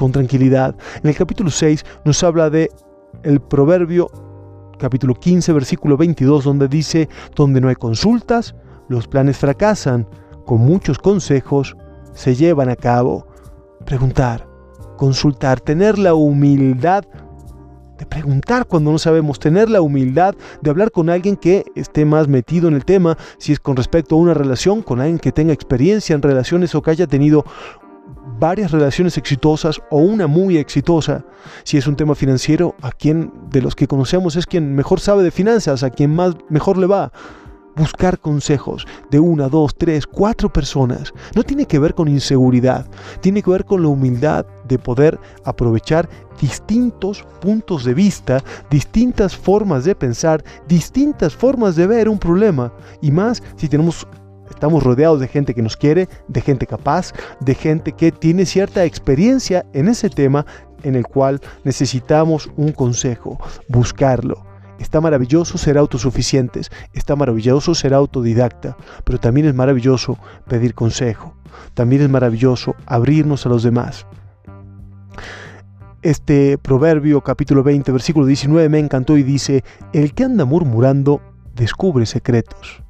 con 0.00 0.12
tranquilidad. 0.12 0.74
En 1.02 1.10
el 1.10 1.14
capítulo 1.14 1.50
6 1.50 1.84
nos 2.06 2.24
habla 2.24 2.48
de 2.48 2.70
el 3.22 3.38
proverbio 3.38 4.10
capítulo 4.78 5.14
15 5.14 5.52
versículo 5.52 5.98
22 5.98 6.42
donde 6.42 6.68
dice, 6.68 7.06
donde 7.36 7.60
no 7.60 7.68
hay 7.68 7.74
consultas, 7.74 8.54
los 8.88 9.06
planes 9.06 9.36
fracasan, 9.36 10.08
con 10.46 10.62
muchos 10.62 10.98
consejos 10.98 11.76
se 12.14 12.34
llevan 12.34 12.70
a 12.70 12.76
cabo. 12.76 13.26
Preguntar, 13.84 14.48
consultar, 14.96 15.60
tener 15.60 15.98
la 15.98 16.14
humildad 16.14 17.04
de 17.98 18.06
preguntar 18.06 18.66
cuando 18.66 18.92
no 18.92 18.98
sabemos, 18.98 19.38
tener 19.38 19.68
la 19.68 19.82
humildad 19.82 20.34
de 20.62 20.70
hablar 20.70 20.90
con 20.90 21.10
alguien 21.10 21.36
que 21.36 21.66
esté 21.74 22.06
más 22.06 22.26
metido 22.26 22.68
en 22.68 22.74
el 22.74 22.86
tema, 22.86 23.18
si 23.36 23.52
es 23.52 23.60
con 23.60 23.76
respecto 23.76 24.14
a 24.14 24.18
una 24.18 24.32
relación, 24.32 24.80
con 24.80 25.00
alguien 25.00 25.18
que 25.18 25.30
tenga 25.30 25.52
experiencia 25.52 26.14
en 26.14 26.22
relaciones 26.22 26.74
o 26.74 26.80
que 26.80 26.90
haya 26.92 27.06
tenido 27.06 27.44
varias 28.40 28.72
relaciones 28.72 29.16
exitosas 29.18 29.80
o 29.90 29.98
una 29.98 30.26
muy 30.26 30.56
exitosa. 30.56 31.24
Si 31.62 31.76
es 31.76 31.86
un 31.86 31.94
tema 31.94 32.14
financiero, 32.14 32.74
a 32.82 32.90
quien 32.90 33.32
de 33.50 33.62
los 33.62 33.76
que 33.76 33.86
conocemos 33.86 34.34
es 34.34 34.46
quien 34.46 34.74
mejor 34.74 34.98
sabe 34.98 35.22
de 35.22 35.30
finanzas, 35.30 35.82
a 35.82 35.90
quien 35.90 36.14
más 36.14 36.34
mejor 36.48 36.78
le 36.78 36.86
va 36.86 37.12
buscar 37.76 38.18
consejos 38.18 38.86
de 39.10 39.20
una, 39.20 39.48
dos, 39.48 39.74
tres, 39.74 40.06
cuatro 40.06 40.52
personas. 40.52 41.12
No 41.34 41.42
tiene 41.42 41.66
que 41.66 41.78
ver 41.78 41.94
con 41.94 42.08
inseguridad, 42.08 42.86
tiene 43.20 43.42
que 43.42 43.50
ver 43.50 43.64
con 43.64 43.82
la 43.82 43.88
humildad 43.88 44.44
de 44.68 44.78
poder 44.78 45.18
aprovechar 45.44 46.08
distintos 46.40 47.24
puntos 47.40 47.84
de 47.84 47.94
vista, 47.94 48.42
distintas 48.70 49.36
formas 49.36 49.84
de 49.84 49.94
pensar, 49.94 50.42
distintas 50.68 51.34
formas 51.34 51.76
de 51.76 51.86
ver 51.86 52.08
un 52.08 52.18
problema. 52.18 52.72
Y 53.00 53.10
más 53.10 53.42
si 53.56 53.68
tenemos 53.68 54.06
estamos 54.50 54.82
rodeados 54.82 55.20
de 55.20 55.28
gente 55.28 55.54
que 55.54 55.62
nos 55.62 55.76
quiere, 55.76 56.08
de 56.28 56.40
gente 56.40 56.66
capaz, 56.66 57.12
de 57.40 57.54
gente 57.54 57.92
que 57.92 58.12
tiene 58.12 58.44
cierta 58.44 58.84
experiencia 58.84 59.64
en 59.72 59.88
ese 59.88 60.10
tema 60.10 60.44
en 60.82 60.94
el 60.94 61.06
cual 61.06 61.40
necesitamos 61.64 62.50
un 62.56 62.72
consejo, 62.72 63.38
buscarlo. 63.68 64.44
Está 64.78 65.00
maravilloso 65.00 65.58
ser 65.58 65.76
autosuficientes, 65.76 66.70
está 66.94 67.14
maravilloso 67.14 67.74
ser 67.74 67.92
autodidacta, 67.92 68.76
pero 69.04 69.20
también 69.20 69.46
es 69.46 69.54
maravilloso 69.54 70.18
pedir 70.48 70.74
consejo, 70.74 71.34
también 71.74 72.02
es 72.02 72.08
maravilloso 72.08 72.74
abrirnos 72.86 73.44
a 73.44 73.50
los 73.50 73.62
demás. 73.62 74.06
Este 76.02 76.56
proverbio 76.56 77.20
capítulo 77.20 77.62
20 77.62 77.92
versículo 77.92 78.24
19 78.24 78.70
me 78.70 78.78
encantó 78.78 79.18
y 79.18 79.22
dice, 79.22 79.64
el 79.92 80.14
que 80.14 80.24
anda 80.24 80.46
murmurando 80.46 81.20
descubre 81.54 82.06
secretos. 82.06 82.82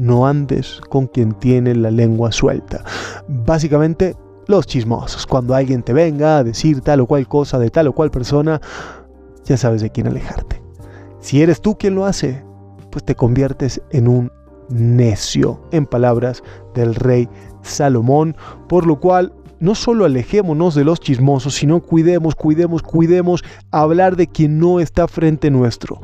No 0.00 0.26
andes 0.26 0.80
con 0.88 1.08
quien 1.08 1.34
tiene 1.34 1.74
la 1.74 1.90
lengua 1.90 2.32
suelta. 2.32 2.82
Básicamente, 3.28 4.16
los 4.46 4.66
chismosos. 4.66 5.26
Cuando 5.26 5.54
alguien 5.54 5.82
te 5.82 5.92
venga 5.92 6.38
a 6.38 6.44
decir 6.44 6.80
tal 6.80 7.00
o 7.00 7.06
cual 7.06 7.28
cosa 7.28 7.58
de 7.58 7.68
tal 7.68 7.88
o 7.88 7.92
cual 7.92 8.10
persona, 8.10 8.62
ya 9.44 9.58
sabes 9.58 9.82
de 9.82 9.90
quién 9.90 10.06
alejarte. 10.06 10.62
Si 11.20 11.42
eres 11.42 11.60
tú 11.60 11.76
quien 11.76 11.96
lo 11.96 12.06
hace, 12.06 12.42
pues 12.90 13.04
te 13.04 13.14
conviertes 13.14 13.82
en 13.90 14.08
un 14.08 14.32
necio, 14.70 15.60
en 15.70 15.84
palabras 15.84 16.42
del 16.74 16.94
rey 16.94 17.28
Salomón, 17.60 18.34
por 18.70 18.86
lo 18.86 19.00
cual 19.00 19.34
no 19.58 19.74
solo 19.74 20.06
alejémonos 20.06 20.74
de 20.74 20.84
los 20.84 21.00
chismosos, 21.00 21.56
sino 21.56 21.82
cuidemos, 21.82 22.34
cuidemos, 22.34 22.82
cuidemos 22.82 23.44
hablar 23.70 24.16
de 24.16 24.28
quien 24.28 24.58
no 24.58 24.80
está 24.80 25.06
frente 25.08 25.50
nuestro. 25.50 26.00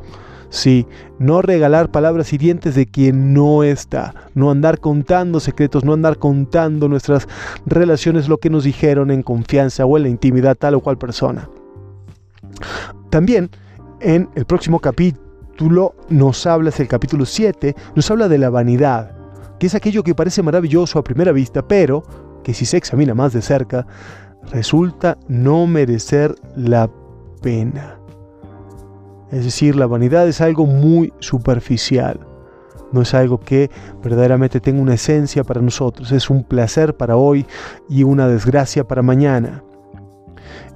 Sí, 0.49 0.87
no 1.19 1.43
regalar 1.43 1.91
palabras 1.91 2.33
hirientes 2.33 2.75
de 2.75 2.87
quien 2.87 3.35
no 3.35 3.65
está, 3.65 4.15
no 4.35 4.51
andar 4.51 4.81
contando 4.81 5.41
secretos, 5.41 5.85
no 5.85 5.93
andar 5.93 6.19
contando 6.19 6.89
nuestras 6.89 7.29
relaciones, 7.67 8.29
lo 8.29 8.39
que 8.39 8.51
nos 8.51 8.65
dijeron 8.65 9.11
en 9.11 9.23
confianza 9.23 9.85
o 9.85 9.97
en 9.97 10.05
la 10.05 10.09
intimidad 10.09 10.57
tal 10.57 10.75
o 10.75 10.81
cual 10.81 10.99
persona. 10.99 11.49
También 13.11 13.51
en 14.01 14.29
el 14.35 14.45
próximo 14.45 14.79
capítulo 14.81 15.95
nos 16.09 16.47
habla, 16.47 16.69
es 16.69 16.81
el 16.81 16.89
capítulo 16.89 17.27
7, 17.27 17.75
nos 17.95 18.11
habla 18.11 18.29
de 18.29 18.39
la 18.39 18.51
vanidad, 18.51 19.17
que 19.59 19.67
es 19.67 19.75
aquello 19.75 20.03
que 20.03 20.15
parece 20.15 20.43
maravilloso 20.43 20.99
a 20.99 21.05
primera 21.05 21.33
vista, 21.33 21.67
pero 21.67 22.05
que 22.45 22.55
si 22.55 22.67
se 22.67 22.77
examina 22.77 23.15
más 23.15 23.33
de 23.33 23.43
cerca, 23.43 23.87
resulta 24.53 25.19
no 25.29 25.67
merecer 25.67 26.35
la 26.55 26.89
pena. 27.43 27.99
Es 29.31 29.45
decir, 29.45 29.77
la 29.77 29.87
vanidad 29.87 30.29
es 30.29 30.41
algo 30.41 30.67
muy 30.67 31.13
superficial. 31.19 32.21
No 32.93 33.03
es 33.03 33.15
algo 33.15 33.41
que 33.41 33.71
verdaderamente 34.03 34.61
tenga 34.61 34.81
una 34.81 34.95
esencia 34.95 35.43
para 35.43 35.61
nosotros. 35.61 36.13
Es 36.13 36.31
un 36.31 36.45
placer 36.45 36.97
para 36.97 37.17
hoy 37.17 37.47
y 37.89 38.05
una 38.05 38.29
desgracia 38.29 38.87
para 38.87 39.03
mañana. 39.03 39.65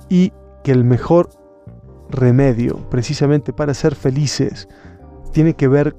Y 0.08 0.32
que 0.64 0.72
el 0.72 0.84
mejor 0.84 1.30
remedio 2.10 2.76
precisamente 2.90 3.52
para 3.52 3.74
ser 3.74 3.94
felices 3.94 4.68
tiene 5.32 5.54
que 5.54 5.68
ver 5.68 5.96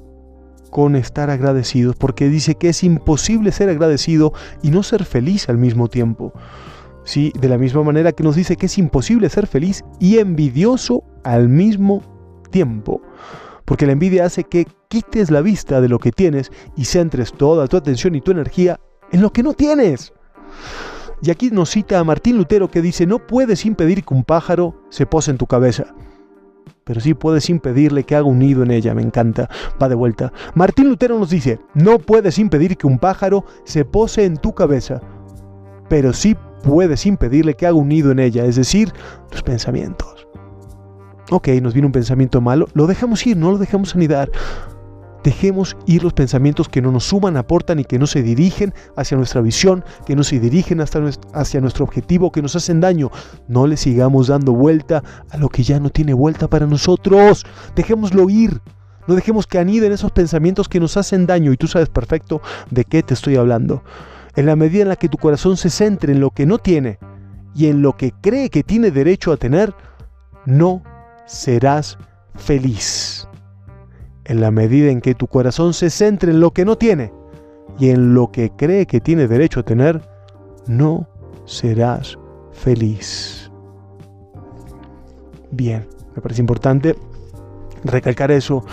con 0.70 0.96
estar 0.96 1.30
agradecidos, 1.30 1.96
porque 1.96 2.30
dice 2.30 2.56
que 2.56 2.70
es 2.70 2.84
imposible 2.84 3.52
ser 3.52 3.70
agradecido 3.70 4.34
y 4.62 4.72
no 4.72 4.84
ser 4.84 5.06
feliz 5.06 5.50
al 5.50 5.58
mismo 5.58 5.90
tiempo. 5.90 6.34
Sí, 7.04 7.34
de 7.40 7.50
la 7.50 7.58
misma 7.58 7.84
manera 7.84 8.12
que 8.12 8.24
nos 8.24 8.36
dice 8.36 8.56
que 8.56 8.68
es 8.68 8.78
imposible 8.78 9.30
ser 9.30 9.48
feliz 9.48 9.84
y 10.00 10.20
envidioso 10.20 11.04
al 11.24 11.50
mismo 11.50 12.02
tiempo. 12.52 13.02
Porque 13.66 13.86
la 13.86 13.94
envidia 13.94 14.26
hace 14.26 14.44
que 14.44 14.68
quites 14.90 15.32
la 15.32 15.42
vista 15.42 15.82
de 15.82 15.90
lo 15.90 15.98
que 15.98 16.12
tienes 16.12 16.52
y 16.76 16.86
centres 16.86 17.34
toda 17.34 17.68
tu 17.68 17.78
atención 17.78 18.16
y 18.16 18.22
tu 18.22 18.32
energía 18.32 18.80
en 19.12 19.22
lo 19.22 19.32
que 19.32 19.44
no 19.44 19.54
tienes. 19.54 20.14
Y 21.24 21.30
aquí 21.30 21.52
nos 21.52 21.70
cita 21.70 22.00
a 22.00 22.04
Martín 22.04 22.38
Lutero 22.38 22.70
que 22.70 22.82
dice, 22.82 23.06
no 23.06 23.20
puedes 23.20 23.66
impedir 23.66 24.04
que 24.04 24.14
un 24.14 24.24
pájaro 24.24 24.76
se 24.90 25.06
pose 25.06 25.32
en 25.32 25.38
tu 25.38 25.46
cabeza. 25.46 25.94
Pero 26.84 27.00
sí 27.00 27.14
puedes 27.14 27.50
impedirle 27.50 28.04
que 28.04 28.16
haga 28.16 28.26
un 28.26 28.40
nido 28.40 28.64
en 28.64 28.72
ella, 28.72 28.96
me 28.96 29.04
encanta. 29.04 29.48
Va 29.82 29.88
de 29.88 29.96
vuelta. 29.96 30.34
Martín 30.56 30.90
Lutero 30.90 31.20
nos 31.20 31.30
dice, 31.30 31.60
no 31.76 32.00
puedes 32.00 32.40
impedir 32.40 32.76
que 32.76 32.88
un 32.88 32.98
pájaro 32.98 33.46
se 33.66 33.86
pose 33.86 34.26
en 34.26 34.38
tu 34.38 34.54
cabeza. 34.54 35.00
Pero 35.90 36.12
sí 36.12 36.36
puedes 36.64 37.06
impedirle 37.06 37.54
que 37.54 37.68
haga 37.68 37.76
un 37.76 37.90
nido 37.90 38.12
en 38.12 38.20
ella, 38.20 38.46
es 38.46 38.56
decir, 38.56 38.92
tus 39.30 39.44
pensamientos. 39.44 40.28
Ok, 41.30 41.48
nos 41.62 41.74
viene 41.74 41.86
un 41.86 41.92
pensamiento 41.92 42.42
malo, 42.42 42.68
lo 42.74 42.88
dejamos 42.88 43.26
ir, 43.26 43.38
no 43.38 43.52
lo 43.52 43.58
dejamos 43.58 43.96
anidar. 43.96 44.30
Dejemos 45.24 45.78
ir 45.86 46.04
los 46.04 46.14
pensamientos 46.14 46.68
que 46.68 46.82
no 46.82 46.92
nos 46.92 47.04
suman, 47.04 47.38
aportan 47.38 47.80
y 47.80 47.86
que 47.86 48.00
no 48.00 48.08
se 48.08 48.24
dirigen 48.24 48.74
hacia 48.98 49.18
nuestra 49.18 49.42
visión, 49.42 49.86
que 50.08 50.16
no 50.16 50.24
se 50.24 50.40
dirigen 50.40 50.82
hacia 50.82 51.62
nuestro 51.62 51.86
objetivo, 51.86 52.32
que 52.32 52.42
nos 52.42 52.56
hacen 52.56 52.82
daño. 52.82 53.12
No 53.48 53.68
le 53.68 53.78
sigamos 53.78 54.28
dando 54.28 54.54
vuelta 54.54 55.04
a 55.30 55.38
lo 55.38 55.50
que 55.50 55.62
ya 55.62 55.80
no 55.80 55.92
tiene 55.92 56.16
vuelta 56.16 56.48
para 56.48 56.66
nosotros. 56.66 57.46
Dejémoslo 57.76 58.30
ir. 58.32 58.62
No 59.08 59.14
dejemos 59.14 59.46
que 59.46 59.60
aniden 59.60 59.92
esos 59.92 60.12
pensamientos 60.12 60.68
que 60.68 60.80
nos 60.80 60.98
hacen 60.98 61.28
daño 61.28 61.52
y 61.52 61.58
tú 61.58 61.68
sabes 61.68 61.90
perfecto 61.90 62.42
de 62.72 62.84
qué 62.84 63.04
te 63.04 63.14
estoy 63.14 63.36
hablando. 63.36 63.84
En 64.36 64.48
la 64.48 64.56
medida 64.56 64.84
en 64.84 64.90
la 64.90 64.96
que 64.96 65.10
tu 65.10 65.18
corazón 65.18 65.56
se 65.56 65.70
centre 65.70 66.14
en 66.14 66.20
lo 66.20 66.32
que 66.32 66.48
no 66.48 66.58
tiene 66.58 66.98
y 67.54 67.68
en 67.68 67.82
lo 67.82 67.96
que 67.96 68.12
cree 68.22 68.50
que 68.50 68.64
tiene 68.64 68.90
derecho 68.90 69.32
a 69.32 69.38
tener, 69.38 69.74
no 70.46 70.82
serás 71.26 71.98
feliz 72.36 73.28
en 74.26 74.42
la 74.42 74.52
medida 74.52 74.92
en 74.92 75.02
que 75.02 75.16
tu 75.16 75.28
corazón 75.28 75.74
se 75.74 75.90
centre 75.90 76.32
en 76.32 76.40
lo 76.40 76.52
que 76.52 76.66
no 76.66 76.78
tiene 76.78 77.12
y 77.80 77.90
en 77.90 78.14
lo 78.14 78.32
que 78.32 78.52
cree 78.52 78.86
que 78.86 79.02
tiene 79.02 79.28
derecho 79.28 79.62
a 79.62 79.64
tener, 79.64 80.02
no 80.68 81.08
serás 81.46 82.18
feliz. 82.52 83.52
Bien, 85.52 85.88
me 86.16 86.22
parece 86.22 86.42
importante 86.42 86.96
recalcar 87.84 88.32
eso. 88.32 88.64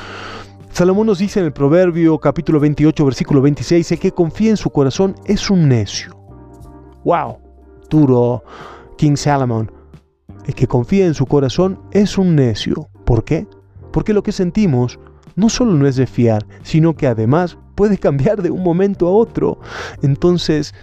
Salomón 0.71 1.07
nos 1.07 1.19
dice 1.19 1.40
en 1.40 1.47
el 1.47 1.52
Proverbio 1.52 2.19
capítulo 2.19 2.61
28 2.61 3.05
versículo 3.05 3.40
26, 3.43 3.93
el 3.93 3.99
que 3.99 4.12
confía 4.12 4.50
en 4.50 4.57
su 4.57 4.71
corazón 4.71 5.14
es 5.25 5.50
un 5.50 5.69
necio. 5.69 6.17
¡Wow! 7.05 7.38
Duro, 7.90 8.45
King 8.97 9.17
Salomón. 9.17 9.73
El 10.49 10.54
que 10.54 10.66
confía 10.66 11.06
en 11.06 11.14
su 11.14 11.26
corazón 11.26 11.78
es 11.90 12.16
un 12.16 12.35
necio. 12.35 12.88
¿Por 13.04 13.23
qué? 13.23 13.47
Porque 13.92 14.14
lo 14.14 14.23
que 14.23 14.32
sentimos 14.32 14.99
no 15.37 15.49
solo 15.49 15.75
no 15.75 15.87
es 15.87 15.97
de 15.97 16.06
fiar, 16.06 16.47
sino 16.62 16.97
que 16.97 17.06
además 17.06 17.58
puede 17.75 17.99
cambiar 17.99 18.42
de 18.42 18.50
un 18.50 18.62
momento 18.62 19.06
a 19.06 19.12
otro. 19.12 19.58
Entonces, 20.02 20.75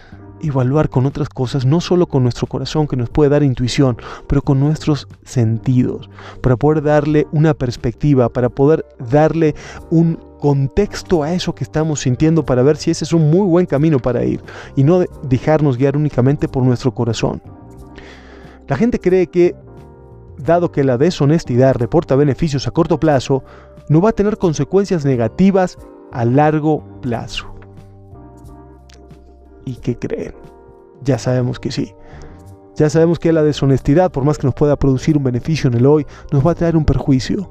evaluar 0.42 0.90
con 0.90 1.06
otras 1.06 1.30
cosas, 1.30 1.66
no 1.66 1.82
solo 1.82 2.08
con 2.08 2.24
nuestro 2.24 2.48
corazón 2.48 2.88
que 2.88 2.96
nos 2.96 3.10
puede 3.10 3.32
dar 3.32 3.44
intuición, 3.44 3.98
pero 4.28 4.42
con 4.42 4.60
nuestros 4.60 5.08
sentidos, 5.24 6.10
para 6.42 6.58
poder 6.58 6.84
darle 6.84 7.28
una 7.32 7.54
perspectiva, 7.54 8.30
para 8.30 8.50
poder 8.50 8.86
darle 9.10 9.56
un 9.90 10.20
contexto 10.40 11.24
a 11.24 11.34
eso 11.34 11.56
que 11.56 11.64
estamos 11.64 12.02
sintiendo 12.02 12.46
para 12.46 12.62
ver 12.62 12.78
si 12.78 12.92
ese 12.92 13.04
es 13.04 13.14
un 13.14 13.32
muy 13.32 13.48
buen 13.48 13.66
camino 13.66 14.00
para 14.00 14.24
ir 14.25 14.42
y 14.75 14.84
no 14.84 15.04
dejarnos 15.24 15.78
guiar 15.78 15.98
únicamente 15.98 16.48
por 16.48 16.64
nuestro 16.64 16.94
corazón. 16.94 17.42
La 18.68 18.78
gente 18.78 19.00
cree 19.00 19.28
que, 19.28 19.56
dado 20.38 20.72
que 20.72 20.84
la 20.84 20.98
deshonestidad 20.98 21.76
reporta 21.76 22.16
beneficios 22.16 22.68
a 22.68 22.72
corto 22.72 23.00
plazo, 23.00 23.44
no 23.90 24.02
va 24.02 24.10
a 24.10 24.14
tener 24.14 24.38
consecuencias 24.38 25.06
negativas 25.06 25.78
a 26.12 26.26
largo 26.26 26.84
plazo. 27.02 27.54
¿Y 29.66 29.76
qué 29.76 29.98
creen? 29.98 30.34
Ya 31.04 31.18
sabemos 31.18 31.60
que 31.60 31.72
sí. 31.72 31.94
Ya 32.76 32.90
sabemos 32.90 33.20
que 33.20 33.32
la 33.32 33.44
deshonestidad, 33.44 34.12
por 34.12 34.26
más 34.26 34.38
que 34.38 34.48
nos 34.48 34.56
pueda 34.56 34.76
producir 34.76 35.18
un 35.18 35.24
beneficio 35.24 35.70
en 35.70 35.76
el 35.76 35.86
hoy, 35.86 36.06
nos 36.32 36.46
va 36.46 36.52
a 36.52 36.56
traer 36.56 36.76
un 36.76 36.86
perjuicio. 36.86 37.50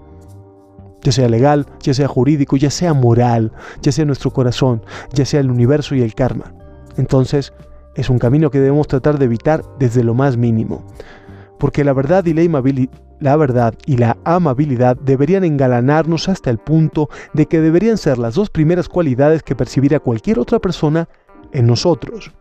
Ya 1.02 1.12
sea 1.12 1.28
legal, 1.28 1.66
ya 1.80 1.94
sea 1.94 2.08
jurídico, 2.08 2.56
ya 2.56 2.70
sea 2.70 2.94
moral, 2.94 3.52
ya 3.82 3.92
sea 3.92 4.04
nuestro 4.04 4.30
corazón, 4.32 4.82
ya 5.12 5.24
sea 5.24 5.40
el 5.40 5.50
universo 5.50 5.94
y 5.94 6.02
el 6.02 6.14
karma. 6.14 6.54
Entonces, 6.96 7.52
es 7.94 8.10
un 8.10 8.18
camino 8.18 8.50
que 8.50 8.60
debemos 8.60 8.88
tratar 8.88 9.18
de 9.18 9.24
evitar 9.26 9.62
desde 9.78 10.04
lo 10.04 10.14
más 10.14 10.36
mínimo. 10.36 10.84
Porque 11.58 11.84
la 11.84 11.92
verdad 11.92 12.24
y 12.26 12.34
la, 12.34 12.62
la 13.20 13.36
verdad 13.36 13.74
y 13.86 13.96
la 13.96 14.16
amabilidad 14.24 14.96
deberían 14.96 15.44
engalanarnos 15.44 16.28
hasta 16.28 16.50
el 16.50 16.58
punto 16.58 17.08
de 17.32 17.46
que 17.46 17.60
deberían 17.60 17.96
ser 17.96 18.18
las 18.18 18.34
dos 18.34 18.50
primeras 18.50 18.88
cualidades 18.88 19.42
que 19.42 19.54
percibirá 19.54 20.00
cualquier 20.00 20.38
otra 20.38 20.58
persona 20.58 21.08
en 21.52 21.66
nosotros. 21.66 22.32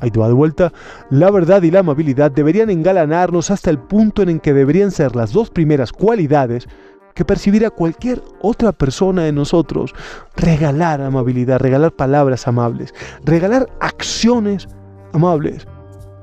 Ahí 0.00 0.10
te 0.10 0.18
va 0.18 0.28
de 0.28 0.34
vuelta. 0.34 0.72
La 1.10 1.30
verdad 1.30 1.62
y 1.62 1.70
la 1.70 1.80
amabilidad 1.80 2.30
deberían 2.30 2.70
engalanarnos 2.70 3.50
hasta 3.50 3.70
el 3.70 3.78
punto 3.78 4.22
en 4.22 4.40
que 4.40 4.54
deberían 4.54 4.90
ser 4.90 5.14
las 5.14 5.32
dos 5.32 5.50
primeras 5.50 5.92
cualidades 5.92 6.66
que 7.14 7.24
percibirá 7.24 7.70
cualquier 7.70 8.22
otra 8.40 8.72
persona 8.72 9.26
en 9.26 9.34
nosotros. 9.34 9.92
Regalar 10.36 11.02
amabilidad, 11.02 11.58
regalar 11.58 11.92
palabras 11.92 12.48
amables, 12.48 12.94
regalar 13.24 13.68
acciones 13.80 14.68
amables. 15.12 15.66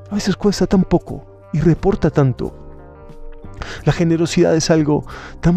A 0.09 0.15
veces 0.15 0.35
cuesta 0.35 0.67
tan 0.67 0.83
poco 0.83 1.25
y 1.53 1.59
reporta 1.59 2.09
tanto. 2.09 2.53
La 3.85 3.91
generosidad 3.91 4.55
es 4.55 4.69
algo 4.69 5.05
tan, 5.41 5.55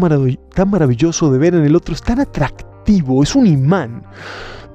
tan 0.53 0.69
maravilloso 0.69 1.31
de 1.31 1.37
ver 1.37 1.55
en 1.55 1.65
el 1.65 1.75
otro, 1.75 1.93
es 1.93 2.01
tan 2.01 2.19
atractivo, 2.19 3.23
es 3.23 3.35
un 3.35 3.47
imán. 3.47 4.03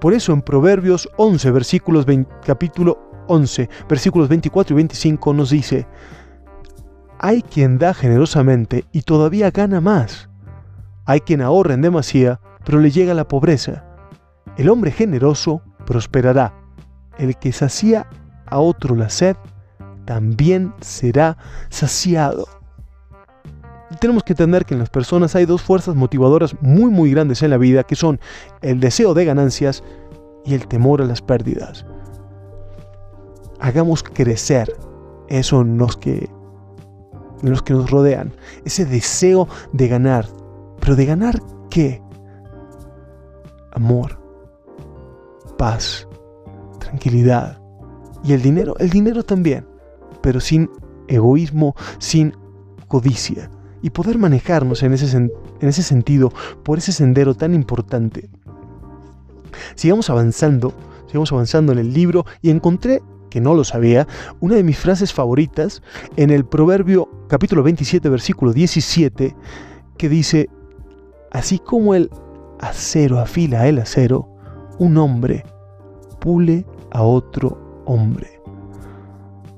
Por 0.01 0.15
eso 0.15 0.33
en 0.33 0.43
Proverbios 0.43 1.09
11, 1.17 1.51
versículos 1.51 2.07
capítulo 2.45 3.25
11, 3.29 3.69
versículos 3.89 4.29
24 4.29 4.75
y 4.75 4.77
25 4.77 5.35
nos 5.35 5.51
dice, 5.51 5.87
hay 7.19 7.43
quien 7.43 7.79
da 7.79 7.95
generosamente 7.95 8.85
y 8.93 9.03
todavía 9.03 9.51
gana 9.51 9.81
más. 9.81 10.29
Hay 11.07 11.21
quien 11.21 11.41
ahorra 11.41 11.75
en 11.75 11.83
demasía, 11.83 12.41
pero 12.65 12.79
le 12.79 12.91
llega 12.91 13.15
la 13.15 13.27
pobreza. 13.27 13.85
El 14.57 14.69
hombre 14.69 14.91
generoso 14.91 15.63
prosperará. 15.87 16.53
El 17.17 17.37
que 17.37 17.53
sacía 17.53 18.07
a 18.47 18.59
otro 18.59 18.95
la 18.95 19.09
sed, 19.09 19.37
también 20.05 20.73
será 20.81 21.37
saciado 21.69 22.47
tenemos 24.01 24.23
que 24.25 24.33
entender 24.33 24.65
que 24.65 24.75
en 24.75 24.81
las 24.81 24.91
personas 24.91 25.35
hay 25.35 25.47
dos 25.47 25.63
fuerzas 25.63 25.95
motivadoras 25.95 26.57
muy 26.61 26.91
muy 26.91 27.11
grandes 27.11 27.43
en 27.43 27.51
la 27.51 27.59
vida, 27.59 27.85
que 27.85 27.97
son 27.97 28.21
el 28.63 28.81
deseo 28.81 29.15
de 29.15 29.25
ganancias 29.25 29.83
y 30.45 30.55
el 30.55 30.67
temor 30.67 31.03
a 31.03 31.07
las 31.07 31.23
pérdidas. 31.23 31.87
Hagamos 33.61 34.03
crecer 34.03 34.75
eso 35.29 35.61
en 35.63 35.79
los 35.79 35.97
que, 35.97 36.29
en 37.43 37.51
los 37.51 37.63
que 37.63 37.73
nos 37.73 37.91
rodean, 37.91 38.33
ese 38.65 38.85
deseo 38.85 39.49
de 39.73 39.89
ganar. 39.89 40.27
Pero 40.81 40.95
de 40.95 41.07
ganar 41.07 41.41
qué? 41.71 42.03
Amor, 43.73 44.19
paz, 45.57 46.07
tranquilidad. 46.79 47.61
Y 48.27 48.33
el 48.33 48.43
dinero, 48.43 48.75
el 48.79 48.91
dinero 48.91 49.23
también, 49.23 49.67
pero 50.21 50.41
sin 50.41 50.69
egoísmo, 51.09 51.77
sin 51.99 52.35
codicia 52.89 53.51
y 53.83 53.91
poder 53.91 54.19
manejarnos 54.19 54.83
en 54.83 54.95
ese, 54.95 55.17
en 55.17 55.31
ese 55.61 55.83
sentido 55.83 56.33
por 56.65 56.79
ese 56.79 56.93
sendero 56.93 57.35
tan 57.35 57.55
importante. 57.55 58.29
Sigamos 59.77 60.11
avanzando, 60.11 60.75
sigamos 61.07 61.31
avanzando 61.33 61.73
en 61.73 61.79
el 61.79 61.93
libro 61.93 62.25
y 62.43 62.51
encontré, 62.51 63.01
que 63.31 63.41
no 63.41 63.55
lo 63.55 63.65
sabía, 63.65 64.07
una 64.41 64.57
de 64.57 64.65
mis 64.65 64.79
frases 64.79 65.13
favoritas 65.13 65.83
en 66.17 66.31
el 66.31 66.45
Proverbio 66.45 67.09
capítulo 67.29 67.63
27 67.63 68.09
versículo 68.09 68.53
17 68.53 69.37
que 69.97 70.09
dice, 70.09 70.49
así 71.31 71.59
como 71.59 71.95
el 71.95 72.11
acero 72.61 73.19
afila 73.19 73.69
el 73.69 73.79
acero, 73.79 74.29
un 74.79 74.97
hombre 74.97 75.45
pule 76.21 76.67
a 76.91 77.03
otro 77.03 77.66
hombre. 77.87 78.41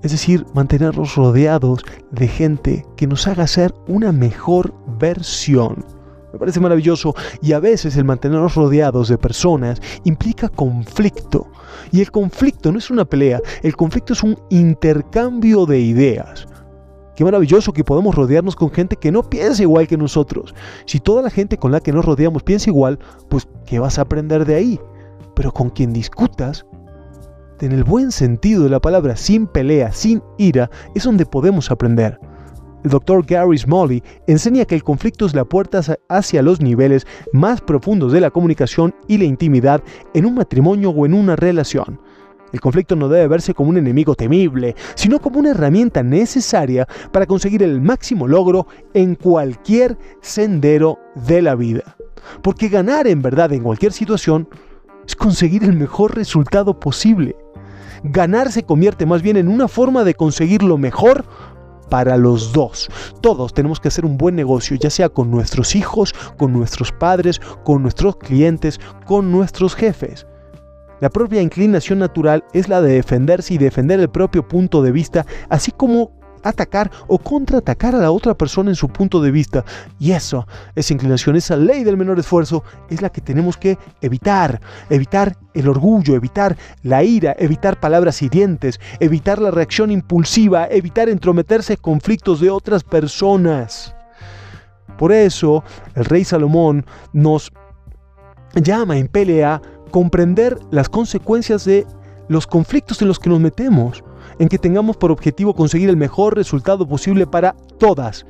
Es 0.02 0.12
decir, 0.12 0.46
mantenernos 0.54 1.16
rodeados 1.16 1.84
de 2.12 2.28
gente 2.28 2.86
que 2.96 3.08
nos 3.08 3.26
haga 3.26 3.46
ser 3.48 3.74
una 3.88 4.12
mejor 4.12 4.72
versión. 4.98 5.84
Me 6.32 6.38
parece 6.38 6.60
maravilloso 6.60 7.14
y 7.42 7.52
a 7.52 7.58
veces 7.58 7.96
el 7.96 8.04
mantenernos 8.04 8.54
rodeados 8.54 9.08
de 9.08 9.18
personas 9.18 9.80
implica 10.04 10.48
conflicto. 10.48 11.48
Y 11.90 12.00
el 12.00 12.10
conflicto 12.12 12.70
no 12.70 12.78
es 12.78 12.90
una 12.90 13.04
pelea, 13.04 13.40
el 13.62 13.74
conflicto 13.74 14.12
es 14.12 14.22
un 14.22 14.38
intercambio 14.50 15.66
de 15.66 15.80
ideas. 15.80 16.46
Qué 17.16 17.24
maravilloso 17.24 17.72
que 17.72 17.82
podamos 17.82 18.14
rodearnos 18.14 18.54
con 18.54 18.70
gente 18.70 18.94
que 18.94 19.10
no 19.10 19.24
piensa 19.24 19.62
igual 19.62 19.88
que 19.88 19.96
nosotros. 19.96 20.54
Si 20.86 21.00
toda 21.00 21.22
la 21.22 21.30
gente 21.30 21.56
con 21.56 21.72
la 21.72 21.80
que 21.80 21.92
nos 21.92 22.04
rodeamos 22.04 22.44
piensa 22.44 22.70
igual, 22.70 23.00
pues 23.28 23.48
¿qué 23.66 23.80
vas 23.80 23.98
a 23.98 24.02
aprender 24.02 24.44
de 24.44 24.54
ahí? 24.54 24.80
Pero 25.34 25.52
con 25.52 25.70
quien 25.70 25.92
discutas, 25.92 26.64
en 27.60 27.72
el 27.72 27.84
buen 27.84 28.12
sentido 28.12 28.64
de 28.64 28.70
la 28.70 28.80
palabra, 28.80 29.16
sin 29.16 29.46
pelea, 29.46 29.92
sin 29.92 30.22
ira, 30.38 30.70
es 30.94 31.04
donde 31.04 31.26
podemos 31.26 31.70
aprender. 31.70 32.18
El 32.84 32.90
doctor 32.90 33.24
Gary 33.26 33.58
Smalley 33.58 34.02
enseña 34.26 34.64
que 34.64 34.76
el 34.76 34.84
conflicto 34.84 35.26
es 35.26 35.34
la 35.34 35.44
puerta 35.44 35.80
hacia 36.08 36.42
los 36.42 36.60
niveles 36.60 37.06
más 37.32 37.60
profundos 37.60 38.12
de 38.12 38.20
la 38.20 38.30
comunicación 38.30 38.94
y 39.08 39.18
la 39.18 39.24
intimidad 39.24 39.82
en 40.14 40.26
un 40.26 40.34
matrimonio 40.34 40.90
o 40.90 41.04
en 41.04 41.14
una 41.14 41.34
relación. 41.34 42.00
El 42.52 42.60
conflicto 42.60 42.96
no 42.96 43.08
debe 43.08 43.26
verse 43.28 43.52
como 43.52 43.70
un 43.70 43.76
enemigo 43.76 44.14
temible, 44.14 44.74
sino 44.94 45.18
como 45.18 45.40
una 45.40 45.50
herramienta 45.50 46.02
necesaria 46.02 46.86
para 47.12 47.26
conseguir 47.26 47.62
el 47.62 47.82
máximo 47.82 48.26
logro 48.26 48.66
en 48.94 49.16
cualquier 49.16 49.98
sendero 50.22 50.98
de 51.26 51.42
la 51.42 51.56
vida. 51.56 51.96
Porque 52.42 52.68
ganar 52.68 53.06
en 53.06 53.20
verdad 53.20 53.52
en 53.52 53.64
cualquier 53.64 53.92
situación 53.92 54.48
es 55.06 55.16
conseguir 55.16 55.64
el 55.64 55.74
mejor 55.74 56.14
resultado 56.14 56.78
posible 56.78 57.36
ganar 58.02 58.52
se 58.52 58.62
convierte 58.62 59.06
más 59.06 59.22
bien 59.22 59.36
en 59.36 59.48
una 59.48 59.68
forma 59.68 60.04
de 60.04 60.14
conseguir 60.14 60.62
lo 60.62 60.78
mejor 60.78 61.24
para 61.88 62.16
los 62.16 62.52
dos. 62.52 62.88
Todos 63.20 63.52
tenemos 63.54 63.80
que 63.80 63.88
hacer 63.88 64.04
un 64.04 64.18
buen 64.18 64.34
negocio, 64.34 64.76
ya 64.76 64.90
sea 64.90 65.08
con 65.08 65.30
nuestros 65.30 65.74
hijos, 65.74 66.14
con 66.36 66.52
nuestros 66.52 66.92
padres, 66.92 67.40
con 67.64 67.82
nuestros 67.82 68.16
clientes, 68.16 68.80
con 69.06 69.32
nuestros 69.32 69.74
jefes. 69.74 70.26
La 71.00 71.10
propia 71.10 71.40
inclinación 71.40 72.00
natural 72.00 72.44
es 72.52 72.68
la 72.68 72.80
de 72.80 72.94
defenderse 72.94 73.54
y 73.54 73.58
defender 73.58 74.00
el 74.00 74.10
propio 74.10 74.46
punto 74.46 74.82
de 74.82 74.90
vista, 74.90 75.24
así 75.48 75.70
como 75.70 76.17
atacar 76.42 76.90
o 77.06 77.18
contraatacar 77.18 77.94
a 77.94 77.98
la 77.98 78.10
otra 78.10 78.34
persona 78.34 78.70
en 78.70 78.76
su 78.76 78.88
punto 78.88 79.20
de 79.20 79.30
vista. 79.30 79.64
Y 79.98 80.12
eso, 80.12 80.46
esa 80.74 80.92
inclinación, 80.92 81.36
esa 81.36 81.56
ley 81.56 81.84
del 81.84 81.96
menor 81.96 82.18
esfuerzo, 82.18 82.64
es 82.90 83.02
la 83.02 83.10
que 83.10 83.20
tenemos 83.20 83.56
que 83.56 83.78
evitar. 84.00 84.60
Evitar 84.90 85.36
el 85.54 85.68
orgullo, 85.68 86.14
evitar 86.14 86.56
la 86.82 87.02
ira, 87.02 87.34
evitar 87.38 87.80
palabras 87.80 88.22
hirientes, 88.22 88.80
evitar 89.00 89.40
la 89.40 89.50
reacción 89.50 89.90
impulsiva, 89.90 90.66
evitar 90.70 91.08
entrometerse 91.08 91.74
en 91.74 91.80
conflictos 91.80 92.40
de 92.40 92.50
otras 92.50 92.84
personas. 92.84 93.94
Por 94.96 95.12
eso, 95.12 95.62
el 95.94 96.04
rey 96.04 96.24
Salomón 96.24 96.84
nos 97.12 97.52
llama 98.54 98.98
en 98.98 99.08
pelea 99.08 99.54
a 99.54 99.62
comprender 99.90 100.58
las 100.70 100.88
consecuencias 100.88 101.64
de 101.64 101.86
los 102.28 102.46
conflictos 102.46 103.00
en 103.00 103.08
los 103.08 103.18
que 103.18 103.30
nos 103.30 103.40
metemos 103.40 104.04
en 104.38 104.48
que 104.48 104.58
tengamos 104.58 104.96
por 104.96 105.10
objetivo 105.10 105.54
conseguir 105.54 105.88
el 105.88 105.96
mejor 105.96 106.36
resultado 106.36 106.86
posible 106.86 107.26
para 107.26 107.54
todas, 107.78 108.26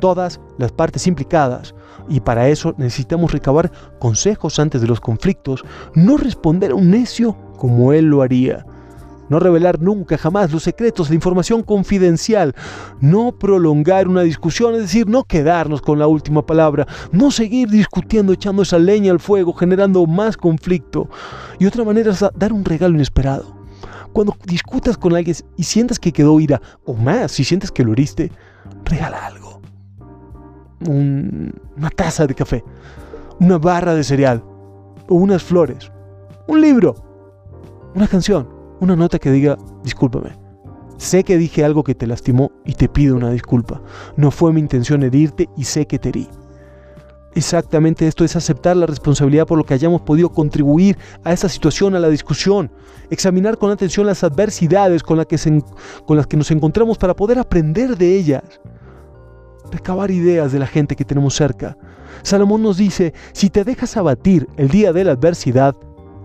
todas 0.00 0.40
las 0.58 0.72
partes 0.72 1.06
implicadas. 1.06 1.74
Y 2.08 2.20
para 2.20 2.48
eso 2.48 2.74
necesitamos 2.78 3.32
recabar 3.32 3.70
consejos 3.98 4.58
antes 4.58 4.80
de 4.80 4.86
los 4.86 5.00
conflictos, 5.00 5.64
no 5.94 6.16
responder 6.16 6.70
a 6.70 6.74
un 6.74 6.90
necio 6.90 7.36
como 7.56 7.92
él 7.92 8.06
lo 8.06 8.22
haría. 8.22 8.64
no 9.28 9.38
revelar 9.38 9.78
nunca 9.78 10.16
jamás 10.16 10.50
los 10.50 10.62
secretos, 10.62 11.10
la 11.10 11.14
información 11.14 11.62
confidencial, 11.62 12.54
no 12.98 13.32
prolongar 13.32 14.08
una 14.08 14.22
discusión, 14.22 14.74
es 14.74 14.80
decir, 14.80 15.06
no 15.06 15.24
quedarnos 15.24 15.82
con 15.82 15.98
la 15.98 16.06
última 16.06 16.46
palabra, 16.46 16.86
no 17.12 17.30
seguir 17.30 17.68
discutiendo, 17.68 18.32
echando 18.32 18.62
esa 18.62 18.78
leña 18.78 19.12
al 19.12 19.20
fuego, 19.20 19.52
generando 19.52 20.06
más 20.06 20.38
conflicto. 20.38 21.10
Y 21.58 21.66
otra 21.66 21.84
manera 21.84 22.12
es 22.12 22.24
dar 22.36 22.54
un 22.54 22.64
regalo 22.64 22.94
inesperado. 22.94 23.57
Cuando 24.12 24.36
discutas 24.44 24.96
con 24.96 25.14
alguien 25.14 25.36
y 25.56 25.62
sientas 25.62 25.98
que 25.98 26.12
quedó 26.12 26.40
ira, 26.40 26.60
o 26.84 26.94
más, 26.94 27.32
si 27.32 27.44
sientes 27.44 27.70
que 27.70 27.84
lo 27.84 27.92
heriste, 27.92 28.30
regala 28.84 29.26
algo. 29.26 29.60
una 30.86 31.90
taza 31.90 32.26
de 32.26 32.34
café, 32.34 32.64
una 33.40 33.58
barra 33.58 33.94
de 33.94 34.04
cereal, 34.04 34.42
o 35.08 35.14
unas 35.14 35.42
flores, 35.42 35.90
un 36.46 36.60
libro, 36.60 36.94
una 37.94 38.06
canción 38.06 38.58
una 38.80 38.96
nota 38.96 39.18
que 39.18 39.30
diga, 39.30 39.58
discúlpame. 39.82 40.30
Sé 40.96 41.24
que 41.24 41.36
dije 41.36 41.64
algo 41.64 41.84
que 41.84 41.94
te 41.94 42.06
lastimó 42.06 42.50
y 42.64 42.74
te 42.74 42.88
pido 42.88 43.16
una 43.16 43.30
disculpa. 43.30 43.80
No 44.16 44.30
fue 44.30 44.52
mi 44.52 44.60
intención 44.60 45.02
herirte 45.02 45.48
y 45.56 45.64
sé 45.64 45.86
que 45.86 45.98
te 45.98 46.08
herí. 46.10 46.28
Exactamente 47.34 48.06
esto 48.06 48.24
es 48.24 48.34
aceptar 48.36 48.76
la 48.76 48.86
responsabilidad 48.86 49.46
por 49.46 49.58
lo 49.58 49.64
que 49.64 49.74
hayamos 49.74 50.00
podido 50.02 50.30
contribuir 50.30 50.98
a 51.24 51.32
esa 51.32 51.48
situación, 51.48 51.94
a 51.94 52.00
la 52.00 52.08
discusión. 52.08 52.70
Examinar 53.10 53.58
con 53.58 53.70
atención 53.70 54.06
las 54.06 54.24
adversidades 54.24 55.02
con, 55.02 55.24
con 56.06 56.16
las 56.16 56.26
que 56.26 56.36
nos 56.36 56.50
encontramos 56.50 56.98
para 56.98 57.14
poder 57.14 57.38
aprender 57.38 57.96
de 57.96 58.16
ellas. 58.16 58.42
Recabar 59.70 60.10
ideas 60.10 60.52
de 60.52 60.58
la 60.58 60.66
gente 60.66 60.96
que 60.96 61.04
tenemos 61.04 61.34
cerca. 61.34 61.76
Salomón 62.22 62.62
nos 62.62 62.78
dice, 62.78 63.12
si 63.32 63.50
te 63.50 63.64
dejas 63.64 63.96
abatir 63.96 64.48
el 64.56 64.68
día 64.68 64.92
de 64.92 65.04
la 65.04 65.12
adversidad, 65.12 65.76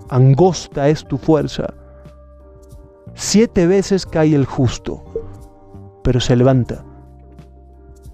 angosta 0.10 0.90
es 0.90 1.06
tu 1.06 1.18
fuerza 1.18 1.74
Siete 3.16 3.68
veces 3.68 4.08
cae 4.08 4.34
el 4.34 4.46
justo, 4.46 5.04
pero 6.04 6.20
se 6.20 6.36
levanta. 6.36 6.84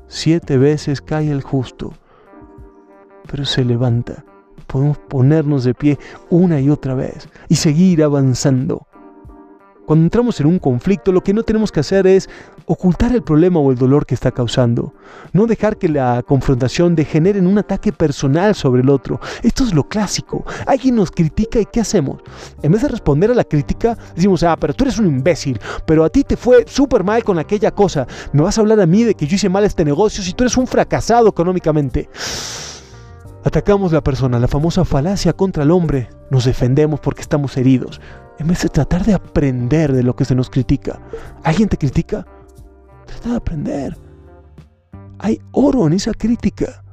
Siete 0.08 0.58
veces 0.58 1.02
cae 1.02 1.32
el 1.32 1.42
justo, 1.42 1.94
pero 3.28 3.46
se 3.46 3.64
levanta. 3.66 4.24
Podemos 4.68 4.98
ponernos 4.98 5.64
de 5.64 5.74
pie 5.74 5.98
una 6.30 6.60
y 6.60 6.70
otra 6.70 6.94
vez 6.94 7.28
y 7.48 7.56
seguir 7.56 8.04
avanzando. 8.04 8.86
Cuando 9.90 10.04
entramos 10.04 10.40
en 10.40 10.46
un 10.46 10.60
conflicto, 10.60 11.12
lo 11.12 11.24
que 11.24 11.34
no 11.34 11.42
tenemos 11.42 11.72
que 11.72 11.80
hacer 11.80 12.06
es 12.06 12.30
ocultar 12.68 13.12
el 13.12 13.24
problema 13.24 13.60
o 13.60 13.72
el 13.72 13.78
dolor 13.80 14.06
que 14.06 14.14
está 14.14 14.30
causando. 14.30 14.94
No 15.34 15.48
dejar 15.48 15.78
que 15.78 15.90
la 15.90 16.22
confrontación 16.22 16.94
degenere 16.94 17.40
en 17.40 17.48
un 17.48 17.58
ataque 17.58 17.92
personal 17.92 18.54
sobre 18.54 18.84
el 18.84 18.90
otro. 18.92 19.20
Esto 19.42 19.64
es 19.64 19.74
lo 19.74 19.90
clásico. 19.90 20.46
Alguien 20.68 20.94
nos 20.94 21.10
critica 21.10 21.60
y 21.60 21.66
¿qué 21.66 21.82
hacemos? 21.82 22.22
En 22.62 22.72
vez 22.72 22.84
de 22.84 22.90
responder 22.90 23.32
a 23.32 23.34
la 23.34 23.44
crítica, 23.44 23.98
decimos, 24.14 24.44
ah, 24.44 24.56
pero 24.60 24.76
tú 24.76 24.84
eres 24.84 25.00
un 25.00 25.08
imbécil, 25.08 25.60
pero 25.88 26.04
a 26.04 26.10
ti 26.12 26.24
te 26.24 26.38
fue 26.38 26.66
súper 26.68 27.04
mal 27.04 27.24
con 27.24 27.40
aquella 27.40 27.72
cosa. 27.72 28.06
Me 28.32 28.44
vas 28.44 28.60
a 28.60 28.62
hablar 28.62 28.80
a 28.80 28.86
mí 28.86 29.04
de 29.04 29.16
que 29.16 29.26
yo 29.26 29.38
hice 29.38 29.50
mal 29.50 29.64
este 29.64 29.84
negocio 29.84 30.24
si 30.24 30.34
tú 30.34 30.44
eres 30.44 30.56
un 30.56 30.68
fracasado 30.68 31.30
económicamente. 31.30 32.10
Atacamos 33.44 33.94
la 33.94 34.02
persona, 34.02 34.38
la 34.38 34.48
famosa 34.48 34.84
falacia 34.84 35.34
contra 35.34 35.64
el 35.64 35.72
hombre. 35.72 36.10
Nos 36.30 36.46
defendemos 36.46 37.00
porque 37.00 37.22
estamos 37.22 37.56
heridos 37.58 38.02
en 38.40 38.48
vez 38.48 38.62
de 38.64 38.70
tratar 38.70 39.06
de 39.06 39.14
aprender 39.14 39.94
de 39.94 40.04
lo 40.04 40.16
que 40.16 40.26
se 40.26 40.36
nos 40.36 40.50
critica. 40.50 41.00
¿Alguien 41.44 41.70
te 41.70 41.78
critica? 41.78 42.26
Trata 43.06 43.30
de 43.30 43.36
aprender. 43.36 43.98
Hay 45.20 45.42
oro 45.52 45.88
en 45.88 45.94
esa 45.94 46.14
crítica. 46.14 46.84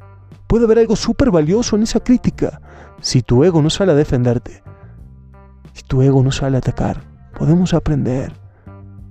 Puede 0.47 0.65
haber 0.65 0.81
algo 0.81 0.97
súper 0.97 1.31
valioso 1.31 1.77
en 1.77 1.85
esa 1.85 2.01
crítica. 2.01 2.61
Si 3.01 3.23
tu 3.23 3.45
ego 3.45 3.63
no 3.63 3.71
sale 3.71 3.93
a 3.93 3.97
defenderte, 3.97 4.63
si 5.73 5.83
tu 5.83 6.03
ego 6.03 6.23
no 6.23 6.33
sale 6.33 6.57
a 6.57 6.59
atacar, 6.59 7.03
podemos 7.39 7.75
aprender. 7.75 8.33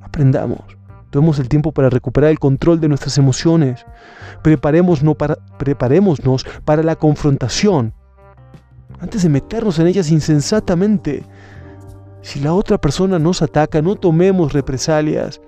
Aprendamos. 0.02 0.75
Tomemos 1.16 1.40
el 1.40 1.48
tiempo 1.48 1.72
para 1.72 1.90
recuperar 1.90 2.30
el 2.30 2.40
control 2.40 2.82
de 2.82 2.90
nuestras 2.90 3.18
emociones. 3.18 3.86
Preparémonos 4.44 5.16
para, 5.16 5.38
preparémonos 5.58 6.46
para 6.66 6.84
la 6.84 6.98
confrontación 6.98 7.94
antes 9.00 9.24
de 9.24 9.30
meternos 9.30 9.80
en 9.80 9.88
ellas 9.88 10.12
insensatamente 10.12 11.24
si 12.22 12.42
la 12.42 12.54
otra 12.54 12.78
persona 12.82 13.18
nos 13.18 13.42
ataca, 13.42 13.82
no 13.82 13.96
tomemos 13.96 14.52
represalias 14.52 15.40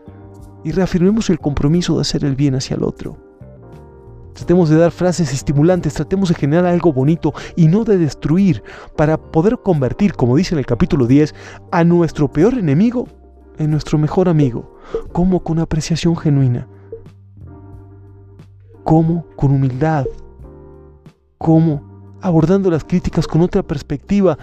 y 0.63 0.71
reafirmemos 0.71 1.29
el 1.29 1.37
compromiso 1.37 1.95
de 1.95 2.01
hacer 2.01 2.23
el 2.23 2.37
bien 2.37 2.55
hacia 2.55 2.77
el 2.77 2.83
otro. 2.85 3.17
Tratemos 4.35 4.69
de 4.69 4.77
dar 4.77 4.91
frases 4.91 5.33
estimulantes, 5.33 5.95
tratemos 5.95 6.29
de 6.29 6.35
generar 6.35 6.65
algo 6.65 6.93
bonito 6.93 7.33
y 7.57 7.67
no 7.67 7.83
de 7.83 7.97
destruir 7.97 8.63
para 8.95 9.17
poder 9.17 9.57
convertir, 9.61 10.13
como 10.13 10.37
dice 10.37 10.55
en 10.55 10.59
el 10.59 10.65
capítulo 10.65 11.07
10, 11.07 11.35
a 11.73 11.83
nuestro 11.83 12.31
peor 12.31 12.53
enemigo 12.53 13.05
en 13.57 13.71
nuestro 13.71 13.97
mejor 13.97 14.29
amigo, 14.29 14.77
como 15.11 15.43
con 15.43 15.59
apreciación 15.59 16.15
genuina, 16.15 16.67
como 18.83 19.25
con 19.35 19.51
humildad, 19.51 20.05
como 21.37 22.17
abordando 22.21 22.69
las 22.69 22.83
críticas 22.83 23.27
con 23.27 23.41
otra 23.41 23.63
perspectiva, 23.63 24.37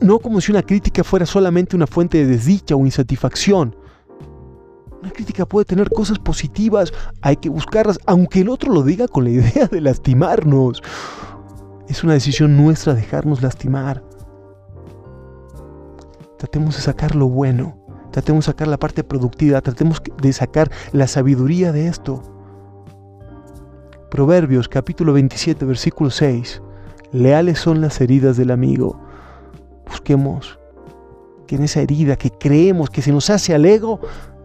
no 0.00 0.18
como 0.18 0.40
si 0.40 0.52
una 0.52 0.62
crítica 0.62 1.02
fuera 1.02 1.26
solamente 1.26 1.76
una 1.76 1.86
fuente 1.86 2.18
de 2.18 2.26
desdicha 2.26 2.76
o 2.76 2.84
insatisfacción. 2.84 3.74
Una 5.00 5.10
crítica 5.10 5.46
puede 5.46 5.64
tener 5.64 5.90
cosas 5.90 6.18
positivas, 6.18 6.92
hay 7.20 7.36
que 7.36 7.48
buscarlas, 7.48 7.98
aunque 8.06 8.40
el 8.40 8.48
otro 8.48 8.72
lo 8.72 8.82
diga 8.82 9.08
con 9.08 9.24
la 9.24 9.30
idea 9.30 9.66
de 9.66 9.80
lastimarnos. 9.80 10.82
Es 11.88 12.04
una 12.04 12.14
decisión 12.14 12.56
nuestra 12.56 12.94
dejarnos 12.94 13.42
lastimar. 13.42 14.07
Tratemos 16.38 16.76
de 16.76 16.82
sacar 16.82 17.16
lo 17.16 17.28
bueno, 17.28 17.76
tratemos 18.12 18.44
de 18.44 18.52
sacar 18.52 18.68
la 18.68 18.78
parte 18.78 19.02
productiva, 19.02 19.60
tratemos 19.60 20.00
de 20.22 20.32
sacar 20.32 20.70
la 20.92 21.08
sabiduría 21.08 21.72
de 21.72 21.88
esto. 21.88 22.22
Proverbios 24.08 24.68
capítulo 24.68 25.12
27 25.12 25.64
versículo 25.64 26.10
6. 26.10 26.62
Leales 27.10 27.58
son 27.58 27.80
las 27.80 28.00
heridas 28.00 28.36
del 28.36 28.52
amigo, 28.52 29.00
busquemos 29.88 30.58
que 31.48 31.56
en 31.56 31.64
esa 31.64 31.80
herida 31.80 32.14
que 32.14 32.30
creemos 32.30 32.88
que 32.88 33.02
se 33.02 33.10
nos 33.10 33.30
hace 33.30 33.52
al 33.52 33.64
ego, 33.64 33.98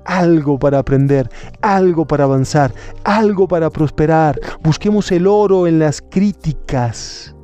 algo 0.03 0.57
para 0.57 0.79
aprender, 0.79 1.29
algo 1.61 2.07
para 2.07 2.23
avanzar, 2.23 2.73
algo 3.03 3.47
para 3.47 3.69
prosperar. 3.69 4.39
Busquemos 4.63 5.11
el 5.11 5.27
oro 5.27 5.67
en 5.67 5.77
las 5.77 6.01
críticas. 6.01 7.35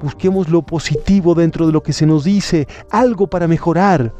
Busquemos 0.00 0.48
lo 0.48 0.62
positivo 0.62 1.34
dentro 1.34 1.66
de 1.66 1.72
lo 1.72 1.82
que 1.82 1.92
se 1.92 2.06
nos 2.06 2.24
dice, 2.24 2.66
algo 2.90 3.28
para 3.28 3.48
mejorar. 3.48 4.12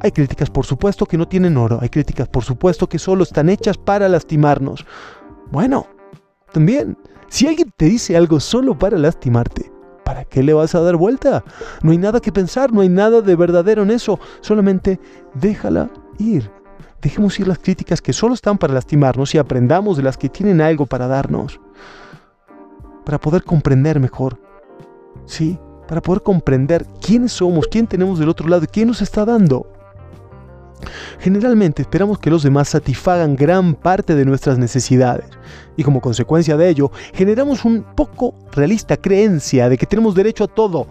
Hay 0.00 0.12
críticas, 0.12 0.50
por 0.50 0.66
supuesto, 0.66 1.06
que 1.06 1.16
no 1.16 1.26
tienen 1.26 1.56
oro. 1.56 1.78
Hay 1.80 1.88
críticas, 1.88 2.28
por 2.28 2.44
supuesto, 2.44 2.88
que 2.88 2.98
solo 2.98 3.22
están 3.22 3.48
hechas 3.48 3.78
para 3.78 4.08
lastimarnos. 4.08 4.84
Bueno, 5.50 5.86
también, 6.52 6.98
si 7.28 7.46
alguien 7.46 7.72
te 7.76 7.86
dice 7.86 8.16
algo 8.16 8.38
solo 8.38 8.78
para 8.78 8.98
lastimarte, 8.98 9.72
¿para 10.04 10.26
qué 10.26 10.42
le 10.42 10.52
vas 10.52 10.74
a 10.74 10.80
dar 10.80 10.96
vuelta? 10.96 11.42
No 11.82 11.90
hay 11.92 11.98
nada 11.98 12.20
que 12.20 12.32
pensar, 12.32 12.70
no 12.70 12.82
hay 12.82 12.90
nada 12.90 13.22
de 13.22 13.34
verdadero 13.34 13.82
en 13.82 13.90
eso. 13.90 14.20
Solamente 14.42 15.00
déjala 15.34 15.90
ir. 16.18 16.50
Dejemos 17.00 17.40
ir 17.40 17.48
las 17.48 17.58
críticas 17.58 18.02
que 18.02 18.12
solo 18.12 18.34
están 18.34 18.58
para 18.58 18.74
lastimarnos 18.74 19.34
y 19.34 19.38
aprendamos 19.38 19.96
de 19.96 20.02
las 20.02 20.18
que 20.18 20.28
tienen 20.28 20.60
algo 20.60 20.84
para 20.86 21.06
darnos. 21.06 21.60
Para 23.04 23.18
poder 23.18 23.42
comprender 23.44 24.00
mejor. 24.00 24.38
Sí, 25.26 25.58
para 25.86 26.00
poder 26.00 26.22
comprender 26.22 26.86
quiénes 27.00 27.32
somos, 27.32 27.66
quién 27.68 27.86
tenemos 27.86 28.18
del 28.18 28.28
otro 28.28 28.48
lado 28.48 28.66
quién 28.70 28.88
nos 28.88 29.02
está 29.02 29.24
dando. 29.24 29.66
Generalmente 31.18 31.82
esperamos 31.82 32.18
que 32.18 32.30
los 32.30 32.42
demás 32.42 32.68
satisfagan 32.68 33.36
gran 33.36 33.74
parte 33.74 34.14
de 34.14 34.24
nuestras 34.24 34.58
necesidades 34.58 35.26
y 35.76 35.82
como 35.82 36.00
consecuencia 36.00 36.56
de 36.56 36.68
ello 36.68 36.90
generamos 37.14 37.64
un 37.64 37.82
poco 37.94 38.34
realista 38.52 38.96
creencia 38.96 39.68
de 39.68 39.78
que 39.78 39.86
tenemos 39.86 40.14
derecho 40.14 40.44
a 40.44 40.48
todo. 40.48 40.86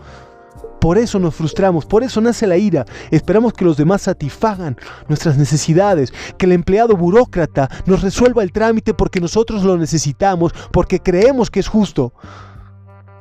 Por 0.84 0.98
eso 0.98 1.18
nos 1.18 1.34
frustramos, 1.34 1.86
por 1.86 2.04
eso 2.04 2.20
nace 2.20 2.46
la 2.46 2.58
ira. 2.58 2.84
Esperamos 3.10 3.54
que 3.54 3.64
los 3.64 3.78
demás 3.78 4.02
satisfagan 4.02 4.76
nuestras 5.08 5.38
necesidades, 5.38 6.12
que 6.38 6.46
el 6.46 6.52
empleado 6.52 6.98
burócrata 6.98 7.70
nos 7.86 8.02
resuelva 8.02 8.44
el 8.44 8.52
trámite 8.52 8.94
porque 8.94 9.22
nosotros 9.22 9.64
lo 9.64 9.78
necesitamos, 9.78 10.54
porque 10.74 11.00
creemos 11.00 11.50
que 11.50 11.62
es 11.62 11.70
justo. 11.70 12.12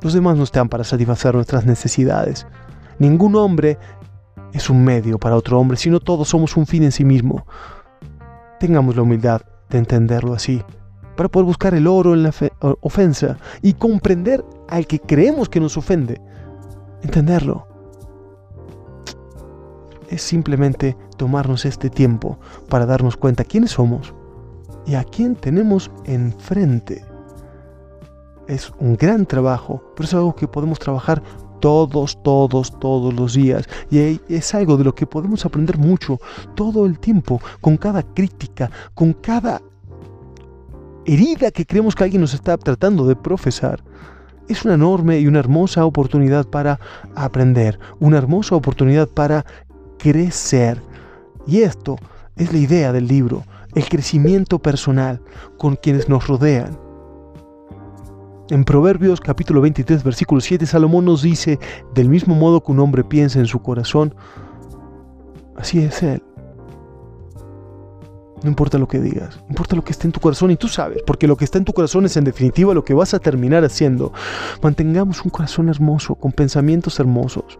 Los 0.01 0.11
demás 0.11 0.35
no 0.35 0.43
están 0.43 0.67
para 0.67 0.83
satisfacer 0.83 1.35
nuestras 1.35 1.65
necesidades. 1.65 2.45
Ningún 2.99 3.33
hombre 3.37 3.77
es 4.51 4.69
un 4.69 4.83
medio 4.83 5.17
para 5.17 5.37
otro 5.37 5.57
hombre, 5.57 5.77
sino 5.77 6.01
todos 6.01 6.27
somos 6.27 6.57
un 6.57 6.67
fin 6.67 6.83
en 6.83 6.91
sí 6.91 7.05
mismo. 7.05 7.47
Tengamos 8.59 8.97
la 8.97 9.03
humildad 9.03 9.41
de 9.69 9.77
entenderlo 9.77 10.33
así, 10.33 10.61
para 11.15 11.29
poder 11.29 11.45
buscar 11.45 11.73
el 11.75 11.87
oro 11.87 12.13
en 12.13 12.23
la 12.23 12.33
ofensa 12.81 13.37
y 13.61 13.71
comprender 13.71 14.43
al 14.67 14.85
que 14.85 14.99
creemos 14.99 15.47
que 15.47 15.61
nos 15.61 15.77
ofende. 15.77 16.19
Entenderlo. 17.03 17.67
Es 20.09 20.21
simplemente 20.21 20.97
tomarnos 21.17 21.65
este 21.65 21.89
tiempo 21.89 22.39
para 22.69 22.85
darnos 22.85 23.17
cuenta 23.17 23.43
quiénes 23.43 23.71
somos 23.71 24.13
y 24.85 24.95
a 24.95 25.03
quién 25.03 25.35
tenemos 25.35 25.91
enfrente. 26.05 27.05
Es 28.47 28.71
un 28.79 28.95
gran 28.95 29.25
trabajo, 29.25 29.81
pero 29.95 30.07
es 30.07 30.13
algo 30.13 30.35
que 30.35 30.47
podemos 30.47 30.79
trabajar 30.79 31.21
todos, 31.59 32.21
todos, 32.23 32.77
todos 32.79 33.13
los 33.13 33.33
días. 33.33 33.67
Y 33.89 34.19
es 34.27 34.53
algo 34.53 34.75
de 34.75 34.83
lo 34.83 34.93
que 34.93 35.07
podemos 35.07 35.45
aprender 35.45 35.77
mucho 35.77 36.19
todo 36.55 36.85
el 36.85 36.99
tiempo, 36.99 37.41
con 37.61 37.77
cada 37.77 38.03
crítica, 38.03 38.69
con 38.93 39.13
cada 39.13 39.61
herida 41.05 41.51
que 41.51 41.65
creemos 41.65 41.95
que 41.95 42.03
alguien 42.03 42.21
nos 42.21 42.33
está 42.33 42.57
tratando 42.57 43.05
de 43.07 43.15
profesar. 43.15 43.83
Es 44.47 44.65
una 44.65 44.73
enorme 44.73 45.19
y 45.19 45.27
una 45.27 45.39
hermosa 45.39 45.85
oportunidad 45.85 46.45
para 46.45 46.79
aprender, 47.15 47.79
una 47.99 48.17
hermosa 48.17 48.55
oportunidad 48.55 49.07
para 49.07 49.45
crecer. 49.97 50.81
Y 51.47 51.61
esto 51.61 51.97
es 52.35 52.51
la 52.51 52.59
idea 52.59 52.91
del 52.91 53.07
libro, 53.07 53.43
el 53.73 53.85
crecimiento 53.85 54.59
personal 54.59 55.21
con 55.57 55.75
quienes 55.75 56.09
nos 56.09 56.27
rodean. 56.27 56.77
En 58.49 58.65
Proverbios 58.65 59.21
capítulo 59.21 59.61
23 59.61 60.03
versículo 60.03 60.41
7 60.41 60.65
Salomón 60.65 61.05
nos 61.05 61.21
dice, 61.21 61.59
del 61.93 62.09
mismo 62.09 62.35
modo 62.35 62.61
que 62.61 62.71
un 62.73 62.81
hombre 62.81 63.03
piensa 63.03 63.39
en 63.39 63.45
su 63.45 63.61
corazón, 63.61 64.13
así 65.55 65.79
es 65.79 66.03
él. 66.03 66.21
No 68.43 68.49
importa 68.49 68.77
lo 68.77 68.89
que 68.89 68.99
digas, 68.99 69.39
importa 69.49 69.75
lo 69.75 69.83
que 69.85 69.93
esté 69.93 70.05
en 70.05 70.11
tu 70.11 70.19
corazón 70.19 70.51
y 70.51 70.57
tú 70.57 70.67
sabes, 70.67 71.01
porque 71.07 71.27
lo 71.27 71.37
que 71.37 71.45
está 71.45 71.57
en 71.57 71.63
tu 71.63 71.71
corazón 71.71 72.05
es 72.05 72.17
en 72.17 72.25
definitiva 72.25 72.73
lo 72.73 72.83
que 72.83 72.93
vas 72.93 73.13
a 73.13 73.19
terminar 73.19 73.63
haciendo. 73.63 74.11
Mantengamos 74.61 75.23
un 75.23 75.31
corazón 75.31 75.69
hermoso, 75.69 76.15
con 76.15 76.33
pensamientos 76.33 76.99
hermosos. 76.99 77.57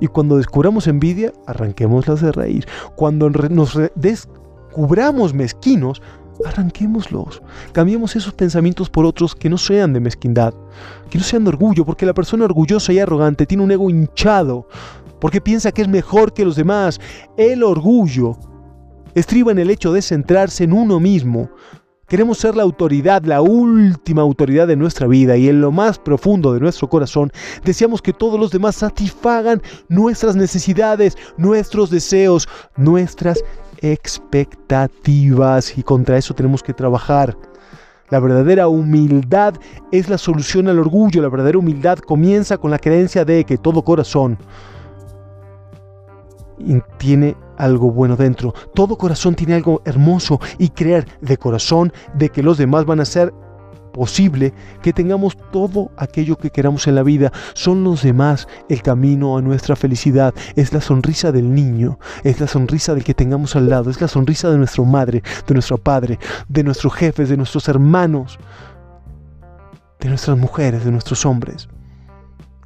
Y 0.00 0.06
cuando 0.06 0.36
descubramos 0.36 0.86
envidia, 0.86 1.32
arranquémoslas 1.46 2.20
de 2.20 2.30
raíz. 2.30 2.64
Cuando 2.94 3.28
nos 3.28 3.76
descubramos 3.96 5.34
mezquinos, 5.34 6.00
arranquémoslos. 6.44 7.42
Cambiemos 7.72 8.14
esos 8.14 8.34
pensamientos 8.34 8.90
por 8.90 9.06
otros 9.06 9.34
que 9.34 9.50
no 9.50 9.58
sean 9.58 9.92
de 9.92 10.00
mezquindad, 10.00 10.54
que 11.10 11.18
no 11.18 11.24
sean 11.24 11.44
de 11.44 11.50
orgullo, 11.50 11.84
porque 11.84 12.06
la 12.06 12.14
persona 12.14 12.44
orgullosa 12.44 12.92
y 12.92 13.00
arrogante 13.00 13.46
tiene 13.46 13.64
un 13.64 13.70
ego 13.70 13.90
hinchado, 13.90 14.68
porque 15.20 15.40
piensa 15.40 15.72
que 15.72 15.82
es 15.82 15.88
mejor 15.88 16.32
que 16.32 16.44
los 16.44 16.54
demás. 16.54 17.00
El 17.36 17.62
orgullo 17.62 18.36
estriba 19.14 19.52
en 19.52 19.58
el 19.58 19.70
hecho 19.70 19.92
de 19.92 20.02
centrarse 20.02 20.64
en 20.64 20.72
uno 20.72 21.00
mismo. 21.00 21.50
Queremos 22.06 22.38
ser 22.38 22.54
la 22.54 22.62
autoridad, 22.62 23.24
la 23.24 23.40
última 23.40 24.20
autoridad 24.20 24.68
de 24.68 24.76
nuestra 24.76 25.06
vida 25.06 25.36
y 25.38 25.48
en 25.48 25.62
lo 25.62 25.72
más 25.72 25.98
profundo 25.98 26.52
de 26.52 26.60
nuestro 26.60 26.88
corazón 26.88 27.32
deseamos 27.64 28.02
que 28.02 28.12
todos 28.12 28.38
los 28.38 28.50
demás 28.50 28.76
satisfagan 28.76 29.62
nuestras 29.88 30.36
necesidades, 30.36 31.16
nuestros 31.38 31.88
deseos, 31.88 32.46
nuestras 32.76 33.42
expectativas 33.80 35.78
y 35.78 35.82
contra 35.82 36.18
eso 36.18 36.34
tenemos 36.34 36.62
que 36.62 36.74
trabajar. 36.74 37.36
La 38.10 38.20
verdadera 38.20 38.68
humildad 38.68 39.54
es 39.90 40.10
la 40.10 40.18
solución 40.18 40.68
al 40.68 40.78
orgullo. 40.78 41.22
La 41.22 41.30
verdadera 41.30 41.58
humildad 41.58 41.98
comienza 41.98 42.58
con 42.58 42.70
la 42.70 42.78
creencia 42.78 43.24
de 43.24 43.44
que 43.44 43.56
todo 43.56 43.82
corazón 43.82 44.36
tiene 46.98 47.34
algo 47.58 47.90
bueno 47.90 48.16
dentro. 48.16 48.54
Todo 48.74 48.98
corazón 48.98 49.34
tiene 49.34 49.54
algo 49.54 49.82
hermoso 49.84 50.40
y 50.58 50.70
creer 50.70 51.06
de 51.20 51.36
corazón 51.36 51.92
de 52.14 52.28
que 52.30 52.42
los 52.42 52.58
demás 52.58 52.84
van 52.84 53.00
a 53.00 53.04
ser 53.04 53.32
posible 53.94 54.52
que 54.82 54.92
tengamos 54.92 55.38
todo 55.52 55.90
aquello 55.96 56.36
que 56.36 56.50
queramos 56.50 56.86
en 56.86 56.96
la 56.96 57.02
vida. 57.02 57.32
Son 57.54 57.84
los 57.84 58.02
demás 58.02 58.46
el 58.68 58.82
camino 58.82 59.38
a 59.38 59.42
nuestra 59.42 59.76
felicidad. 59.76 60.34
Es 60.56 60.72
la 60.72 60.80
sonrisa 60.80 61.32
del 61.32 61.54
niño, 61.54 61.98
es 62.24 62.40
la 62.40 62.48
sonrisa 62.48 62.94
del 62.94 63.04
que 63.04 63.14
tengamos 63.14 63.56
al 63.56 63.70
lado, 63.70 63.90
es 63.90 64.00
la 64.00 64.08
sonrisa 64.08 64.50
de 64.50 64.58
nuestra 64.58 64.84
madre, 64.84 65.22
de 65.46 65.54
nuestro 65.54 65.78
padre, 65.78 66.18
de 66.48 66.64
nuestros 66.64 66.92
jefes, 66.92 67.28
de 67.28 67.36
nuestros 67.36 67.68
hermanos, 67.68 68.38
de 70.00 70.08
nuestras 70.08 70.36
mujeres, 70.36 70.84
de 70.84 70.90
nuestros 70.90 71.24
hombres 71.24 71.68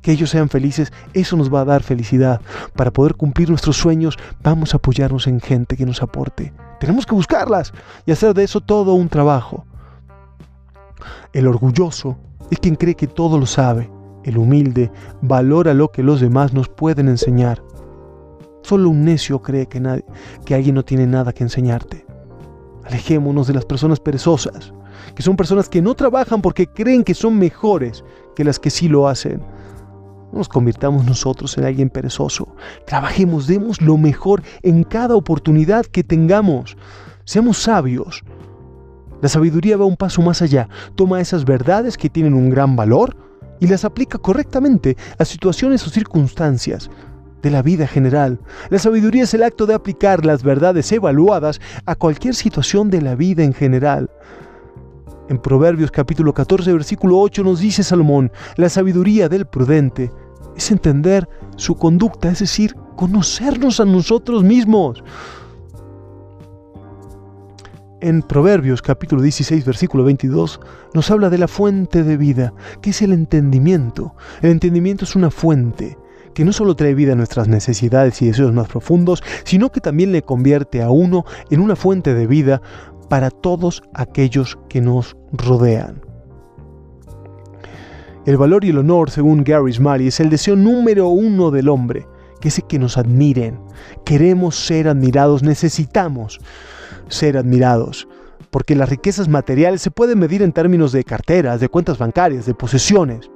que 0.08 0.12
ellos 0.12 0.30
sean 0.30 0.48
felices, 0.48 0.90
eso 1.12 1.36
nos 1.36 1.52
va 1.52 1.60
a 1.60 1.64
dar 1.66 1.82
felicidad. 1.82 2.40
Para 2.74 2.90
poder 2.90 3.14
cumplir 3.14 3.50
nuestros 3.50 3.76
sueños, 3.76 4.16
vamos 4.42 4.72
a 4.72 4.78
apoyarnos 4.78 5.26
en 5.26 5.38
gente 5.38 5.76
que 5.76 5.84
nos 5.84 6.02
aporte. 6.02 6.54
Tenemos 6.80 7.04
que 7.04 7.14
buscarlas 7.14 7.74
y 8.06 8.12
hacer 8.12 8.32
de 8.32 8.42
eso 8.42 8.62
todo 8.62 8.94
un 8.94 9.10
trabajo. 9.10 9.66
El 11.34 11.46
orgulloso 11.46 12.16
es 12.50 12.58
quien 12.58 12.76
cree 12.76 12.94
que 12.94 13.06
todo 13.06 13.38
lo 13.38 13.44
sabe. 13.44 13.90
El 14.24 14.38
humilde 14.38 14.90
valora 15.20 15.74
lo 15.74 15.92
que 15.92 16.02
los 16.02 16.22
demás 16.22 16.54
nos 16.54 16.70
pueden 16.70 17.10
enseñar. 17.10 17.62
Solo 18.62 18.88
un 18.88 19.04
necio 19.04 19.42
cree 19.42 19.66
que, 19.66 19.78
nadie, 19.78 20.06
que 20.46 20.54
alguien 20.54 20.74
no 20.74 20.86
tiene 20.86 21.06
nada 21.06 21.34
que 21.34 21.44
enseñarte. 21.44 22.06
Alejémonos 22.86 23.46
de 23.46 23.52
las 23.52 23.66
personas 23.66 24.00
perezosas, 24.00 24.72
que 25.14 25.22
son 25.22 25.36
personas 25.36 25.68
que 25.68 25.82
no 25.82 25.94
trabajan 25.94 26.40
porque 26.40 26.66
creen 26.66 27.04
que 27.04 27.12
son 27.12 27.38
mejores 27.38 28.02
que 28.34 28.44
las 28.44 28.58
que 28.58 28.70
sí 28.70 28.88
lo 28.88 29.06
hacen. 29.06 29.42
No 30.32 30.38
nos 30.38 30.48
convirtamos 30.48 31.04
nosotros 31.04 31.56
en 31.58 31.64
alguien 31.64 31.90
perezoso. 31.90 32.54
Trabajemos, 32.86 33.46
demos 33.46 33.80
lo 33.80 33.96
mejor 33.96 34.42
en 34.62 34.84
cada 34.84 35.16
oportunidad 35.16 35.86
que 35.86 36.04
tengamos. 36.04 36.76
Seamos 37.24 37.58
sabios. 37.58 38.24
La 39.20 39.28
sabiduría 39.28 39.76
va 39.76 39.84
un 39.84 39.96
paso 39.96 40.22
más 40.22 40.42
allá. 40.42 40.68
Toma 40.94 41.20
esas 41.20 41.44
verdades 41.44 41.96
que 41.96 42.10
tienen 42.10 42.34
un 42.34 42.50
gran 42.50 42.76
valor 42.76 43.16
y 43.60 43.66
las 43.66 43.84
aplica 43.84 44.18
correctamente 44.18 44.96
a 45.18 45.24
situaciones 45.24 45.86
o 45.86 45.90
circunstancias 45.90 46.90
de 47.42 47.50
la 47.50 47.62
vida 47.62 47.86
general. 47.86 48.40
La 48.70 48.78
sabiduría 48.78 49.24
es 49.24 49.34
el 49.34 49.42
acto 49.42 49.66
de 49.66 49.74
aplicar 49.74 50.24
las 50.24 50.42
verdades 50.42 50.90
evaluadas 50.92 51.60
a 51.86 51.94
cualquier 51.94 52.34
situación 52.34 52.90
de 52.90 53.02
la 53.02 53.14
vida 53.14 53.44
en 53.44 53.54
general. 53.54 54.10
En 55.28 55.38
Proverbios 55.38 55.90
capítulo 55.90 56.32
14, 56.32 56.72
versículo 56.72 57.18
8 57.18 57.44
nos 57.44 57.60
dice 57.60 57.82
Salomón, 57.82 58.32
la 58.56 58.70
sabiduría 58.70 59.28
del 59.28 59.46
prudente 59.46 60.10
es 60.56 60.70
entender 60.70 61.28
su 61.56 61.76
conducta, 61.76 62.30
es 62.30 62.38
decir, 62.38 62.74
conocernos 62.96 63.78
a 63.78 63.84
nosotros 63.84 64.42
mismos. 64.42 65.04
En 68.00 68.22
Proverbios 68.22 68.80
capítulo 68.80 69.20
16, 69.20 69.66
versículo 69.66 70.04
22, 70.04 70.60
nos 70.94 71.10
habla 71.10 71.28
de 71.28 71.38
la 71.38 71.48
fuente 71.48 72.04
de 72.04 72.16
vida, 72.16 72.54
que 72.80 72.90
es 72.90 73.02
el 73.02 73.12
entendimiento. 73.12 74.14
El 74.40 74.52
entendimiento 74.52 75.04
es 75.04 75.14
una 75.14 75.30
fuente 75.30 75.98
que 76.32 76.44
no 76.44 76.52
solo 76.52 76.76
trae 76.76 76.94
vida 76.94 77.12
a 77.12 77.16
nuestras 77.16 77.48
necesidades 77.48 78.22
y 78.22 78.26
deseos 78.28 78.52
más 78.54 78.68
profundos, 78.68 79.22
sino 79.44 79.70
que 79.72 79.80
también 79.80 80.12
le 80.12 80.22
convierte 80.22 80.80
a 80.80 80.90
uno 80.90 81.24
en 81.50 81.60
una 81.60 81.76
fuente 81.76 82.14
de 82.14 82.26
vida 82.26 82.62
para 83.08 83.30
todos 83.30 83.82
aquellos 83.94 84.58
que 84.68 84.80
nos 84.80 85.16
rodean. 85.32 86.02
El 88.26 88.36
valor 88.36 88.64
y 88.64 88.70
el 88.70 88.78
honor, 88.78 89.10
según 89.10 89.42
Gary 89.42 89.72
Smalley, 89.72 90.08
es 90.08 90.20
el 90.20 90.28
deseo 90.28 90.54
número 90.54 91.08
uno 91.08 91.50
del 91.50 91.68
hombre, 91.68 92.06
que 92.40 92.48
es 92.48 92.62
que 92.68 92.78
nos 92.78 92.98
admiren. 92.98 93.58
Queremos 94.04 94.54
ser 94.54 94.88
admirados, 94.88 95.42
necesitamos 95.42 96.38
ser 97.08 97.38
admirados, 97.38 98.06
porque 98.50 98.76
las 98.76 98.90
riquezas 98.90 99.28
materiales 99.28 99.80
se 99.80 99.90
pueden 99.90 100.18
medir 100.18 100.42
en 100.42 100.52
términos 100.52 100.92
de 100.92 101.04
carteras, 101.04 101.60
de 101.60 101.68
cuentas 101.68 101.96
bancarias, 101.96 102.44
de 102.44 102.54
posesiones, 102.54 103.30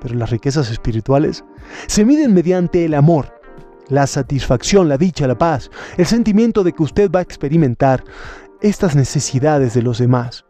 pero 0.00 0.14
las 0.14 0.30
riquezas 0.30 0.70
espirituales 0.70 1.44
se 1.86 2.04
miden 2.04 2.34
mediante 2.34 2.84
el 2.84 2.94
amor, 2.94 3.40
la 3.88 4.06
satisfacción, 4.06 4.88
la 4.88 4.98
dicha, 4.98 5.26
la 5.26 5.38
paz, 5.38 5.70
el 5.96 6.06
sentimiento 6.06 6.64
de 6.64 6.72
que 6.72 6.82
usted 6.82 7.10
va 7.10 7.20
a 7.20 7.22
experimentar 7.22 8.04
estas 8.62 8.94
necesidades 8.94 9.74
de 9.74 9.82
los 9.82 9.98
demás 9.98 10.44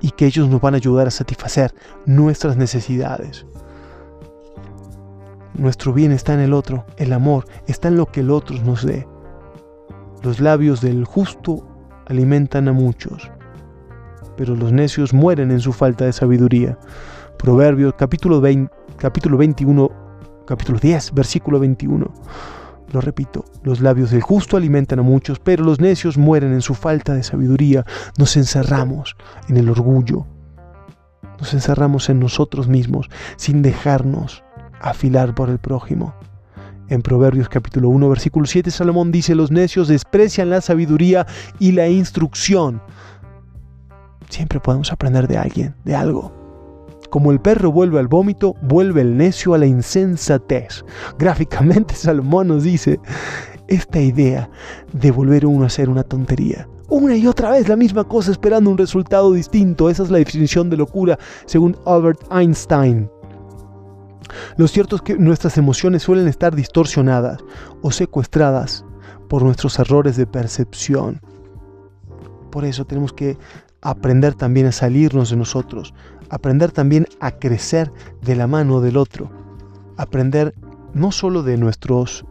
y 0.00 0.10
que 0.12 0.26
ellos 0.26 0.48
nos 0.48 0.60
van 0.60 0.74
a 0.74 0.76
ayudar 0.76 1.08
a 1.08 1.10
satisfacer 1.10 1.74
nuestras 2.06 2.56
necesidades. 2.56 3.44
Nuestro 5.54 5.92
bien 5.92 6.12
está 6.12 6.34
en 6.34 6.40
el 6.40 6.52
otro, 6.52 6.86
el 6.98 7.12
amor 7.12 7.46
está 7.66 7.88
en 7.88 7.96
lo 7.96 8.06
que 8.06 8.20
el 8.20 8.30
otro 8.30 8.56
nos 8.58 8.86
dé. 8.86 9.08
Los 10.22 10.38
labios 10.38 10.80
del 10.80 11.04
justo 11.04 11.66
alimentan 12.06 12.68
a 12.68 12.72
muchos, 12.72 13.28
pero 14.36 14.54
los 14.54 14.72
necios 14.72 15.12
mueren 15.12 15.50
en 15.50 15.60
su 15.60 15.72
falta 15.72 16.04
de 16.04 16.12
sabiduría. 16.12 16.78
Proverbios 17.38 17.94
capítulo, 17.98 18.40
20, 18.40 18.72
capítulo 18.98 19.36
21, 19.36 19.90
capítulo 20.46 20.78
10, 20.78 21.12
versículo 21.12 21.58
21. 21.58 22.12
Lo 22.92 23.00
repito, 23.00 23.44
los 23.62 23.80
labios 23.80 24.10
del 24.10 24.22
justo 24.22 24.56
alimentan 24.56 25.00
a 25.00 25.02
muchos, 25.02 25.38
pero 25.40 25.64
los 25.64 25.80
necios 25.80 26.16
mueren 26.16 26.52
en 26.52 26.62
su 26.62 26.74
falta 26.74 27.14
de 27.14 27.22
sabiduría. 27.22 27.84
Nos 28.16 28.36
encerramos 28.36 29.16
en 29.48 29.56
el 29.56 29.68
orgullo. 29.68 30.26
Nos 31.38 31.52
encerramos 31.52 32.08
en 32.08 32.20
nosotros 32.20 32.68
mismos 32.68 33.10
sin 33.36 33.62
dejarnos 33.62 34.44
afilar 34.80 35.34
por 35.34 35.50
el 35.50 35.58
prójimo. 35.58 36.14
En 36.88 37.02
Proverbios 37.02 37.48
capítulo 37.48 37.88
1, 37.88 38.08
versículo 38.08 38.46
7, 38.46 38.70
Salomón 38.70 39.10
dice, 39.10 39.34
los 39.34 39.50
necios 39.50 39.88
desprecian 39.88 40.50
la 40.50 40.60
sabiduría 40.60 41.26
y 41.58 41.72
la 41.72 41.88
instrucción. 41.88 42.80
Siempre 44.30 44.60
podemos 44.60 44.92
aprender 44.92 45.26
de 45.26 45.36
alguien, 45.36 45.74
de 45.84 45.96
algo. 45.96 46.45
Como 47.16 47.32
el 47.32 47.40
perro 47.40 47.72
vuelve 47.72 47.98
al 47.98 48.08
vómito, 48.08 48.56
vuelve 48.60 49.00
el 49.00 49.16
necio 49.16 49.54
a 49.54 49.58
la 49.58 49.64
insensatez. 49.64 50.84
Gráficamente 51.18 51.94
Salomón 51.94 52.48
nos 52.48 52.62
dice 52.62 53.00
esta 53.68 53.98
idea 53.98 54.50
de 54.92 55.10
volver 55.12 55.46
uno 55.46 55.64
a 55.64 55.68
hacer 55.68 55.88
una 55.88 56.02
tontería. 56.02 56.68
Una 56.90 57.16
y 57.16 57.26
otra 57.26 57.52
vez 57.52 57.70
la 57.70 57.76
misma 57.76 58.04
cosa 58.04 58.32
esperando 58.32 58.68
un 58.68 58.76
resultado 58.76 59.32
distinto. 59.32 59.88
Esa 59.88 60.02
es 60.02 60.10
la 60.10 60.18
definición 60.18 60.68
de 60.68 60.76
locura 60.76 61.18
según 61.46 61.78
Albert 61.86 62.20
Einstein. 62.30 63.10
Lo 64.58 64.68
cierto 64.68 64.96
es 64.96 65.00
que 65.00 65.14
nuestras 65.14 65.56
emociones 65.56 66.02
suelen 66.02 66.28
estar 66.28 66.54
distorsionadas 66.54 67.38
o 67.80 67.92
secuestradas 67.92 68.84
por 69.30 69.42
nuestros 69.42 69.78
errores 69.78 70.18
de 70.18 70.26
percepción. 70.26 71.22
Por 72.50 72.66
eso 72.66 72.84
tenemos 72.84 73.14
que 73.14 73.38
aprender 73.80 74.34
también 74.34 74.66
a 74.66 74.72
salirnos 74.72 75.30
de 75.30 75.36
nosotros, 75.36 75.94
aprender 76.30 76.72
también 76.72 77.06
a 77.20 77.32
crecer 77.32 77.92
de 78.22 78.36
la 78.36 78.46
mano 78.46 78.80
del 78.80 78.96
otro, 78.96 79.30
aprender 79.96 80.54
no 80.94 81.12
solo 81.12 81.42
de 81.42 81.56
nuestros 81.56 82.24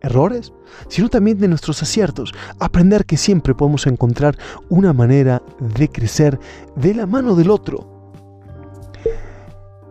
errores, 0.00 0.52
sino 0.88 1.08
también 1.08 1.38
de 1.38 1.48
nuestros 1.48 1.82
aciertos, 1.82 2.32
aprender 2.58 3.06
que 3.06 3.16
siempre 3.16 3.54
podemos 3.54 3.86
encontrar 3.86 4.36
una 4.68 4.92
manera 4.92 5.42
de 5.60 5.88
crecer 5.88 6.38
de 6.76 6.94
la 6.94 7.06
mano 7.06 7.34
del 7.34 7.50
otro. 7.50 8.12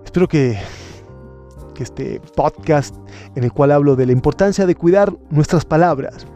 Espero 0.04 0.28
que, 0.28 0.60
este 1.80 2.21
podcast 2.36 2.95
en 3.36 3.43
el 3.43 3.52
cual 3.52 3.71
hablo 3.71 3.95
de 3.95 4.06
la 4.06 4.12
importancia 4.12 4.67
de 4.67 4.76
cuidar 4.76 5.15
nuestras 5.32 5.65
palabras, 5.65 6.28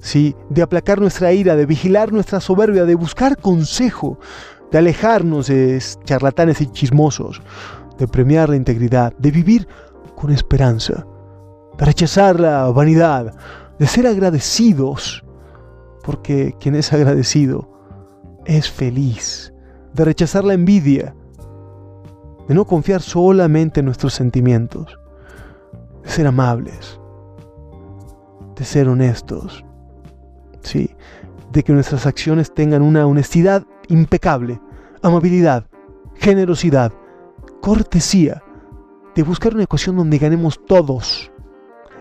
¿sí? 0.00 0.34
de 0.48 0.62
aplacar 0.62 0.98
nuestra 1.00 1.34
ira, 1.34 1.54
de 1.54 1.66
vigilar 1.66 2.14
nuestra 2.14 2.40
soberbia, 2.40 2.86
de 2.86 2.94
buscar 2.94 3.36
consejo, 3.36 4.18
de 4.70 4.78
alejarnos 4.78 5.48
de 5.48 5.82
charlatanes 6.04 6.60
y 6.60 6.66
chismosos, 6.66 7.42
de 7.98 8.08
premiar 8.08 8.48
la 8.48 8.56
integridad, 8.56 9.12
de 9.18 9.30
vivir 9.30 9.68
con 10.14 10.30
esperanza, 10.30 11.06
de 11.78 11.84
rechazar 11.84 12.40
la 12.40 12.70
vanidad, 12.70 13.34
de 13.78 13.86
ser 13.86 14.06
agradecidos, 14.06 15.24
porque 16.02 16.54
quien 16.60 16.74
es 16.74 16.92
agradecido 16.92 17.70
es 18.44 18.70
feliz, 18.70 19.52
de 19.92 20.04
rechazar 20.04 20.44
la 20.44 20.54
envidia, 20.54 21.14
de 22.48 22.54
no 22.54 22.64
confiar 22.64 23.02
solamente 23.02 23.80
en 23.80 23.86
nuestros 23.86 24.14
sentimientos, 24.14 24.98
de 26.02 26.10
ser 26.10 26.26
amables, 26.26 27.00
de 28.54 28.64
ser 28.64 28.88
honestos, 28.88 29.64
¿sí? 30.62 30.94
de 31.52 31.62
que 31.62 31.72
nuestras 31.72 32.06
acciones 32.06 32.52
tengan 32.52 32.82
una 32.82 33.06
honestidad 33.06 33.64
impecable, 33.88 34.60
amabilidad, 35.02 35.66
generosidad, 36.14 36.92
cortesía, 37.60 38.42
de 39.14 39.22
buscar 39.22 39.54
una 39.54 39.64
ecuación 39.64 39.96
donde 39.96 40.18
ganemos 40.18 40.60
todos, 40.66 41.30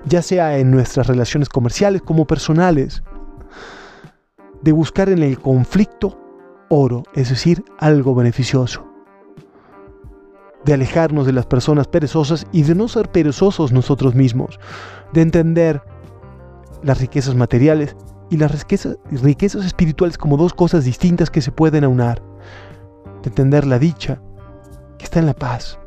ya 0.05 0.21
sea 0.21 0.57
en 0.57 0.71
nuestras 0.71 1.07
relaciones 1.07 1.49
comerciales 1.49 2.01
como 2.01 2.25
personales, 2.25 3.03
de 4.61 4.71
buscar 4.71 5.09
en 5.09 5.23
el 5.23 5.39
conflicto 5.39 6.19
oro, 6.69 7.03
es 7.13 7.29
decir, 7.29 7.63
algo 7.77 8.15
beneficioso, 8.15 8.85
de 10.65 10.73
alejarnos 10.73 11.25
de 11.25 11.33
las 11.33 11.45
personas 11.45 11.87
perezosas 11.87 12.47
y 12.51 12.63
de 12.63 12.75
no 12.75 12.87
ser 12.87 13.09
perezosos 13.09 13.71
nosotros 13.71 14.15
mismos, 14.15 14.59
de 15.13 15.21
entender 15.21 15.81
las 16.83 16.99
riquezas 16.99 17.35
materiales 17.35 17.95
y 18.29 18.37
las 18.37 18.51
riquezas, 18.51 19.65
espirituales 19.65 20.17
como 20.17 20.37
dos 20.37 20.53
cosas 20.53 20.85
distintas 20.85 21.29
que 21.29 21.41
se 21.41 21.51
pueden 21.51 21.83
aunar. 21.83 22.21
De 23.23 23.29
entender 23.29 23.65
la 23.65 23.79
dicha 23.79 24.21
que 24.97 25.05
está 25.05 25.19
en 25.19 25.25
la 25.25 25.33
paz, 25.33 25.79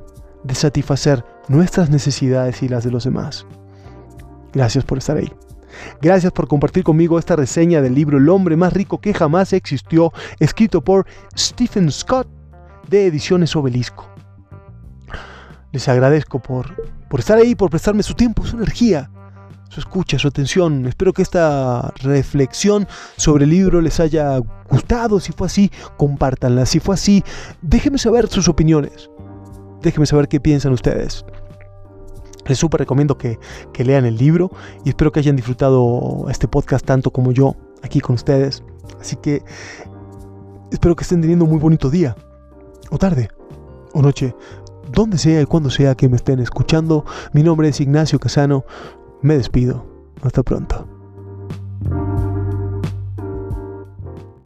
de 0.44 0.54
satisfacer 0.54 1.24
nuestras 1.48 1.90
necesidades 1.90 2.62
y 2.62 2.68
las 2.68 2.84
de 2.84 2.90
los 2.90 3.04
demás. 3.04 3.46
Gracias 4.52 4.84
por 4.84 4.98
estar 4.98 5.16
ahí. 5.16 5.32
Gracias 6.00 6.32
por 6.32 6.48
compartir 6.48 6.82
conmigo 6.82 7.18
esta 7.18 7.36
reseña 7.36 7.80
del 7.80 7.94
libro 7.94 8.18
El 8.18 8.28
hombre 8.28 8.56
más 8.56 8.72
rico 8.72 9.00
que 9.00 9.14
jamás 9.14 9.52
existió, 9.52 10.12
escrito 10.40 10.82
por 10.82 11.06
Stephen 11.36 11.90
Scott 11.90 12.28
de 12.88 13.06
Ediciones 13.06 13.54
Obelisco. 13.54 14.08
Les 15.70 15.86
agradezco 15.88 16.40
por, 16.40 16.74
por 17.08 17.20
estar 17.20 17.38
ahí, 17.38 17.54
por 17.54 17.70
prestarme 17.70 18.02
su 18.02 18.14
tiempo, 18.14 18.44
su 18.44 18.56
energía 18.56 19.10
escucha, 19.78 20.18
su 20.18 20.28
atención. 20.28 20.86
Espero 20.86 21.12
que 21.12 21.22
esta 21.22 21.92
reflexión 22.02 22.86
sobre 23.16 23.44
el 23.44 23.50
libro 23.50 23.80
les 23.80 24.00
haya 24.00 24.38
gustado. 24.70 25.20
Si 25.20 25.32
fue 25.32 25.46
así, 25.46 25.70
compártanla. 25.96 26.66
Si 26.66 26.80
fue 26.80 26.94
así, 26.94 27.24
déjenme 27.62 27.98
saber 27.98 28.28
sus 28.28 28.48
opiniones. 28.48 29.10
Déjenme 29.82 30.06
saber 30.06 30.28
qué 30.28 30.40
piensan 30.40 30.72
ustedes. 30.72 31.24
Les 32.46 32.58
súper 32.58 32.80
recomiendo 32.80 33.18
que, 33.18 33.38
que 33.72 33.84
lean 33.84 34.06
el 34.06 34.16
libro 34.16 34.50
y 34.84 34.88
espero 34.88 35.12
que 35.12 35.20
hayan 35.20 35.36
disfrutado 35.36 36.26
este 36.30 36.48
podcast 36.48 36.84
tanto 36.84 37.10
como 37.10 37.32
yo 37.32 37.54
aquí 37.82 38.00
con 38.00 38.14
ustedes. 38.14 38.62
Así 39.00 39.16
que 39.16 39.42
espero 40.72 40.96
que 40.96 41.02
estén 41.02 41.20
teniendo 41.20 41.44
un 41.44 41.50
muy 41.50 41.60
bonito 41.60 41.90
día, 41.90 42.16
o 42.90 42.98
tarde, 42.98 43.28
o 43.92 44.02
noche, 44.02 44.34
donde 44.92 45.18
sea 45.18 45.40
y 45.40 45.46
cuando 45.46 45.70
sea 45.70 45.94
que 45.94 46.08
me 46.08 46.16
estén 46.16 46.40
escuchando. 46.40 47.04
Mi 47.32 47.42
nombre 47.42 47.68
es 47.68 47.80
Ignacio 47.80 48.18
Casano. 48.18 48.64
Me 49.22 49.36
despido. 49.36 49.84
Hasta 50.22 50.42
pronto. 50.42 50.97